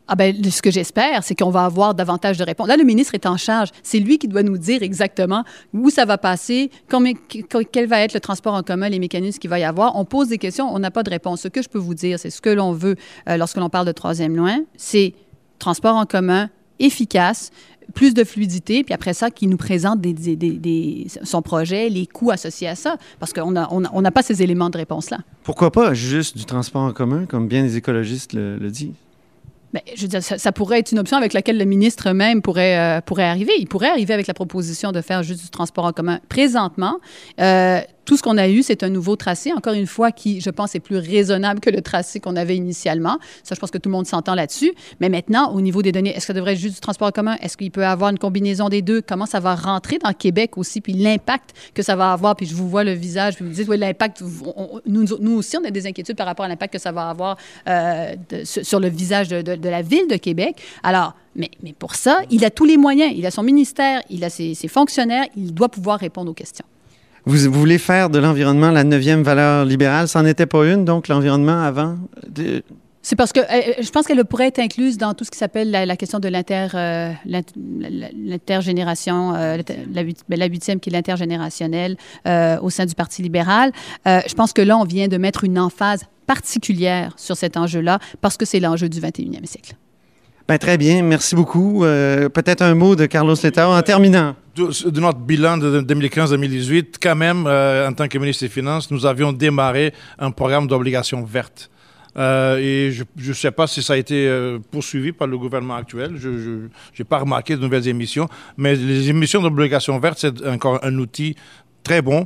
Ah 0.07 0.15
ben, 0.15 0.31
ce 0.43 0.61
que 0.61 0.69
j'espère, 0.69 1.23
c'est 1.23 1.33
qu'on 1.33 1.49
va 1.49 1.65
avoir 1.65 1.95
davantage 1.95 2.37
de 2.37 2.43
réponses. 2.43 2.67
Là, 2.67 2.77
le 2.77 2.83
ministre 2.83 3.15
est 3.15 3.25
en 3.25 3.35
charge. 3.35 3.69
C'est 3.81 3.97
lui 3.97 4.19
qui 4.19 4.27
doit 4.27 4.43
nous 4.43 4.59
dire 4.59 4.83
exactement 4.83 5.43
où 5.73 5.89
ça 5.89 6.05
va 6.05 6.19
passer, 6.19 6.69
combien, 6.87 7.13
quel 7.71 7.87
va 7.87 8.01
être 8.01 8.13
le 8.13 8.19
transport 8.19 8.53
en 8.53 8.61
commun, 8.61 8.89
les 8.89 8.99
mécanismes 8.99 9.39
qu'il 9.39 9.49
va 9.49 9.57
y 9.57 9.63
avoir. 9.63 9.95
On 9.95 10.05
pose 10.05 10.27
des 10.27 10.37
questions, 10.37 10.71
on 10.71 10.77
n'a 10.77 10.91
pas 10.91 11.01
de 11.01 11.09
réponse. 11.09 11.41
Ce 11.41 11.47
que 11.47 11.63
je 11.63 11.67
peux 11.67 11.79
vous 11.79 11.95
dire, 11.95 12.19
c'est 12.19 12.29
ce 12.29 12.41
que 12.41 12.51
l'on 12.51 12.73
veut 12.73 12.95
euh, 13.27 13.37
lorsque 13.37 13.57
l'on 13.57 13.69
parle 13.69 13.87
de 13.87 13.91
troisième 13.91 14.35
loin, 14.35 14.59
c'est 14.77 15.15
transport 15.57 15.95
en 15.95 16.05
commun 16.05 16.51
efficace, 16.77 17.49
plus 17.93 18.13
de 18.13 18.23
fluidité, 18.23 18.83
puis 18.83 18.93
après 18.93 19.13
ça, 19.13 19.31
qui 19.31 19.47
nous 19.47 19.57
présente 19.57 19.99
son 21.23 21.41
projet, 21.41 21.89
les 21.89 22.05
coûts 22.05 22.31
associés 22.31 22.67
à 22.67 22.75
ça, 22.75 22.97
parce 23.19 23.33
qu'on 23.33 23.51
n'a 23.51 23.67
on 23.71 23.83
a, 23.85 23.89
on 23.93 24.03
pas 24.11 24.21
ces 24.21 24.41
éléments 24.41 24.69
de 24.69 24.77
réponse-là. 24.77 25.19
Pourquoi 25.43 25.71
pas 25.71 25.93
juste 25.93 26.37
du 26.37 26.45
transport 26.45 26.81
en 26.81 26.93
commun, 26.93 27.25
comme 27.25 27.47
bien 27.47 27.63
les 27.63 27.77
écologistes 27.77 28.33
le 28.33 28.69
disent? 28.69 28.93
Je 29.95 30.01
veux 30.03 30.07
dire, 30.07 30.23
ça, 30.23 30.51
pourrait 30.51 30.79
être 30.79 30.91
une 30.91 30.99
option 30.99 31.17
avec 31.17 31.33
laquelle 31.33 31.57
le 31.57 31.65
ministre 31.65 32.11
même 32.11 32.41
pourrait, 32.41 32.77
euh, 32.77 33.01
pourrait 33.01 33.23
arriver. 33.23 33.53
Il 33.59 33.67
pourrait 33.67 33.89
arriver 33.89 34.13
avec 34.13 34.27
la 34.27 34.33
proposition 34.33 34.91
de 34.91 35.01
faire 35.01 35.23
juste 35.23 35.43
du 35.43 35.49
transport 35.49 35.85
en 35.85 35.93
commun 35.93 36.19
présentement. 36.29 36.99
Euh, 37.39 37.81
tout 38.07 38.15
ce 38.15 38.23
qu'on 38.23 38.37
a 38.37 38.47
eu, 38.47 38.63
c'est 38.63 38.83
un 38.83 38.89
nouveau 38.89 39.17
tracé, 39.17 39.51
encore 39.51 39.73
une 39.73 39.85
fois, 39.85 40.11
qui, 40.11 40.39
je 40.39 40.49
pense, 40.49 40.73
est 40.75 40.79
plus 40.79 40.95
raisonnable 40.95 41.59
que 41.59 41.69
le 41.69 41.81
tracé 41.81 42.21
qu'on 42.21 42.37
avait 42.37 42.55
initialement. 42.55 43.19
Ça, 43.43 43.53
je 43.53 43.59
pense 43.59 43.69
que 43.69 43.77
tout 43.77 43.89
le 43.89 43.95
monde 43.95 44.07
s'entend 44.07 44.33
là-dessus. 44.33 44.71
Mais 45.01 45.09
maintenant, 45.09 45.51
au 45.51 45.59
niveau 45.59 45.81
des 45.81 45.91
données, 45.91 46.11
est-ce 46.11 46.19
que 46.19 46.27
ça 46.27 46.33
devrait 46.33 46.53
être 46.53 46.59
juste 46.59 46.75
du 46.75 46.79
transport 46.79 47.09
en 47.09 47.11
commun? 47.11 47.35
Est-ce 47.41 47.57
qu'il 47.57 47.69
peut 47.69 47.85
avoir 47.85 48.09
une 48.09 48.17
combinaison 48.17 48.69
des 48.69 48.81
deux? 48.81 49.01
Comment 49.01 49.25
ça 49.25 49.41
va 49.41 49.55
rentrer 49.55 49.97
dans 49.97 50.13
Québec 50.13 50.57
aussi? 50.57 50.79
Puis 50.79 50.93
l'impact 50.93 51.53
que 51.73 51.83
ça 51.83 51.97
va 51.97 52.13
avoir? 52.13 52.37
Puis 52.37 52.45
je 52.45 52.55
vous 52.55 52.69
vois 52.69 52.85
le 52.85 52.93
visage, 52.93 53.35
puis 53.35 53.43
vous 53.43 53.51
me 53.51 53.55
dites, 53.55 53.67
oui, 53.67 53.77
l'impact, 53.77 54.23
nous, 54.85 55.37
aussi, 55.37 55.57
on 55.57 55.65
a 55.65 55.71
des 55.71 55.85
inquiétudes 55.85 56.15
par 56.15 56.27
rapport 56.27 56.45
à 56.45 56.47
l'impact 56.47 56.73
que 56.73 56.79
ça 56.79 56.93
va 56.93 57.09
avoir 57.09 57.35
euh, 57.67 58.15
sur 58.45 58.79
le 58.79 58.87
visage 58.87 59.27
de, 59.27 59.41
de, 59.41 59.55
de 59.55 59.66
la 59.69 59.81
ville 59.81 60.07
de 60.07 60.15
Québec. 60.15 60.55
Alors, 60.83 61.13
mais, 61.35 61.51
mais, 61.63 61.73
pour 61.77 61.95
ça, 61.95 62.19
il 62.31 62.43
a 62.45 62.49
tous 62.49 62.65
les 62.65 62.77
moyens. 62.77 63.13
Il 63.15 63.25
a 63.25 63.31
son 63.31 63.43
ministère, 63.43 64.01
il 64.09 64.23
a 64.23 64.29
ses, 64.29 64.55
ses 64.55 64.67
fonctionnaires, 64.67 65.25
il 65.35 65.53
doit 65.53 65.69
pouvoir 65.69 65.99
répondre 65.99 66.31
aux 66.31 66.33
questions. 66.33 66.65
Vous, 67.25 67.51
vous, 67.51 67.59
voulez 67.59 67.77
faire 67.77 68.09
de 68.09 68.19
l'environnement 68.19 68.71
la 68.71 68.83
neuvième 68.83 69.21
valeur 69.21 69.65
libérale? 69.65 70.07
Ça 70.07 70.21
n'en 70.21 70.27
était 70.27 70.45
pas 70.45 70.65
une, 70.65 70.85
donc, 70.85 71.09
l'environnement 71.09 71.61
avant? 71.61 71.97
De... 72.27 72.63
C'est 73.07 73.15
parce 73.15 73.31
que 73.31 73.39
euh, 73.39 73.81
je 73.81 73.89
pense 73.89 74.05
qu'elle 74.05 74.25
pourrait 74.25 74.47
être 74.47 74.59
incluse 74.59 74.97
dans 74.97 75.13
tout 75.13 75.23
ce 75.23 75.31
qui 75.31 75.37
s'appelle 75.37 75.71
la, 75.71 75.85
la, 75.85 75.95
question 75.95 76.19
de 76.19 76.27
l'inter, 76.27 76.67
euh, 76.73 77.13
l'intergénération, 77.25 79.33
euh, 79.33 79.59
la, 80.29 80.45
huitième 80.47 80.81
qui 80.81 80.89
est 80.89 80.93
l'intergénérationnel 80.93 81.95
euh, 82.27 82.59
au 82.61 82.69
sein 82.69 82.85
du 82.85 82.95
Parti 82.95 83.21
libéral. 83.21 83.71
Euh, 84.07 84.19
je 84.27 84.33
pense 84.33 84.51
que 84.51 84.61
là, 84.61 84.77
on 84.77 84.83
vient 84.83 85.07
de 85.07 85.15
mettre 85.15 85.45
une 85.45 85.57
emphase 85.57 86.03
particulière 86.27 87.13
sur 87.17 87.35
cet 87.35 87.57
enjeu-là 87.57 87.99
parce 88.21 88.37
que 88.37 88.45
c'est 88.45 88.59
l'enjeu 88.59 88.89
du 88.89 88.99
21e 88.99 89.45
siècle. 89.45 89.75
Ben, 90.47 90.57
très 90.57 90.77
bien, 90.77 91.03
merci 91.03 91.35
beaucoup. 91.35 91.83
Euh, 91.83 92.29
peut-être 92.29 92.61
un 92.61 92.73
mot 92.73 92.95
de 92.95 93.05
Carlos 93.05 93.35
Letao 93.41 93.71
en 93.71 93.81
terminant. 93.81 94.35
De, 94.55 94.89
de 94.89 94.99
notre 95.01 95.19
bilan 95.19 95.57
de 95.57 95.81
2015-2018, 95.81 96.95
quand 97.01 97.15
même, 97.15 97.45
euh, 97.47 97.89
en 97.89 97.93
tant 97.93 98.07
que 98.07 98.17
ministre 98.17 98.45
des 98.45 98.49
Finances, 98.49 98.89
nous 98.89 99.05
avions 99.05 99.33
démarré 99.33 99.93
un 100.19 100.31
programme 100.31 100.67
d'obligations 100.67 101.23
vertes. 101.23 101.69
Euh, 102.17 102.57
et 102.57 102.91
je 102.91 103.03
ne 103.29 103.33
sais 103.33 103.51
pas 103.51 103.67
si 103.67 103.83
ça 103.83 103.93
a 103.93 103.97
été 103.97 104.27
euh, 104.27 104.57
poursuivi 104.71 105.11
par 105.11 105.27
le 105.27 105.37
gouvernement 105.37 105.75
actuel. 105.75 106.15
Je 106.17 106.29
n'ai 106.29 107.05
pas 107.07 107.19
remarqué 107.19 107.55
de 107.55 107.61
nouvelles 107.61 107.87
émissions. 107.87 108.27
Mais 108.55 108.75
les 108.75 109.09
émissions 109.09 109.41
d'obligations 109.41 109.99
vertes, 109.99 110.19
c'est 110.19 110.47
encore 110.47 110.79
un 110.83 110.97
outil 110.97 111.35
très 111.83 112.01
bon 112.01 112.25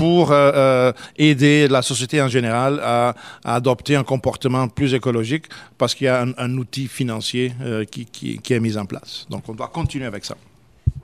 pour 0.00 0.32
euh, 0.32 0.50
euh, 0.54 0.92
aider 1.18 1.68
la 1.68 1.82
société 1.82 2.22
en 2.22 2.28
général 2.28 2.80
à, 2.82 3.14
à, 3.44 3.56
adopter 3.56 3.96
un 3.96 4.02
comportement 4.02 4.66
plus 4.66 4.94
écologique 4.94 5.44
parce 5.76 5.94
qu'il 5.94 6.06
y 6.06 6.08
a 6.08 6.22
un, 6.22 6.32
un 6.38 6.56
outil 6.56 6.88
financier 6.88 7.52
euh, 7.60 7.84
qui, 7.84 8.06
qui, 8.06 8.38
qui, 8.38 8.54
est 8.54 8.60
mis 8.60 8.78
en 8.78 8.86
place. 8.86 9.26
Donc, 9.28 9.46
on 9.48 9.52
doit 9.52 9.68
continuer 9.68 10.06
avec 10.06 10.24
ça. 10.24 10.38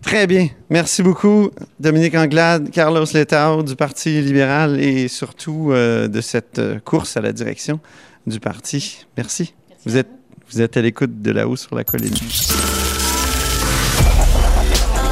Très 0.00 0.26
bien. 0.26 0.48
Merci 0.70 1.02
beaucoup, 1.02 1.50
Dominique 1.78 2.14
Anglade, 2.14 2.70
Carlos 2.70 3.04
Letao 3.12 3.62
du 3.62 3.76
Parti 3.76 4.22
libéral 4.22 4.80
et 4.80 5.08
surtout 5.08 5.72
euh, 5.72 6.08
de 6.08 6.22
cette 6.22 6.62
course 6.82 7.18
à 7.18 7.20
la 7.20 7.34
direction 7.34 7.80
du 8.26 8.40
parti. 8.40 9.04
Merci. 9.18 9.52
Merci 9.54 9.54
vous, 9.84 9.98
êtes, 9.98 10.08
vous 10.50 10.62
êtes 10.62 10.74
à 10.78 10.80
l'écoute 10.80 11.20
de 11.20 11.32
là-haut 11.32 11.56
sur 11.56 11.76
la 11.76 11.84
colline. 11.84 12.14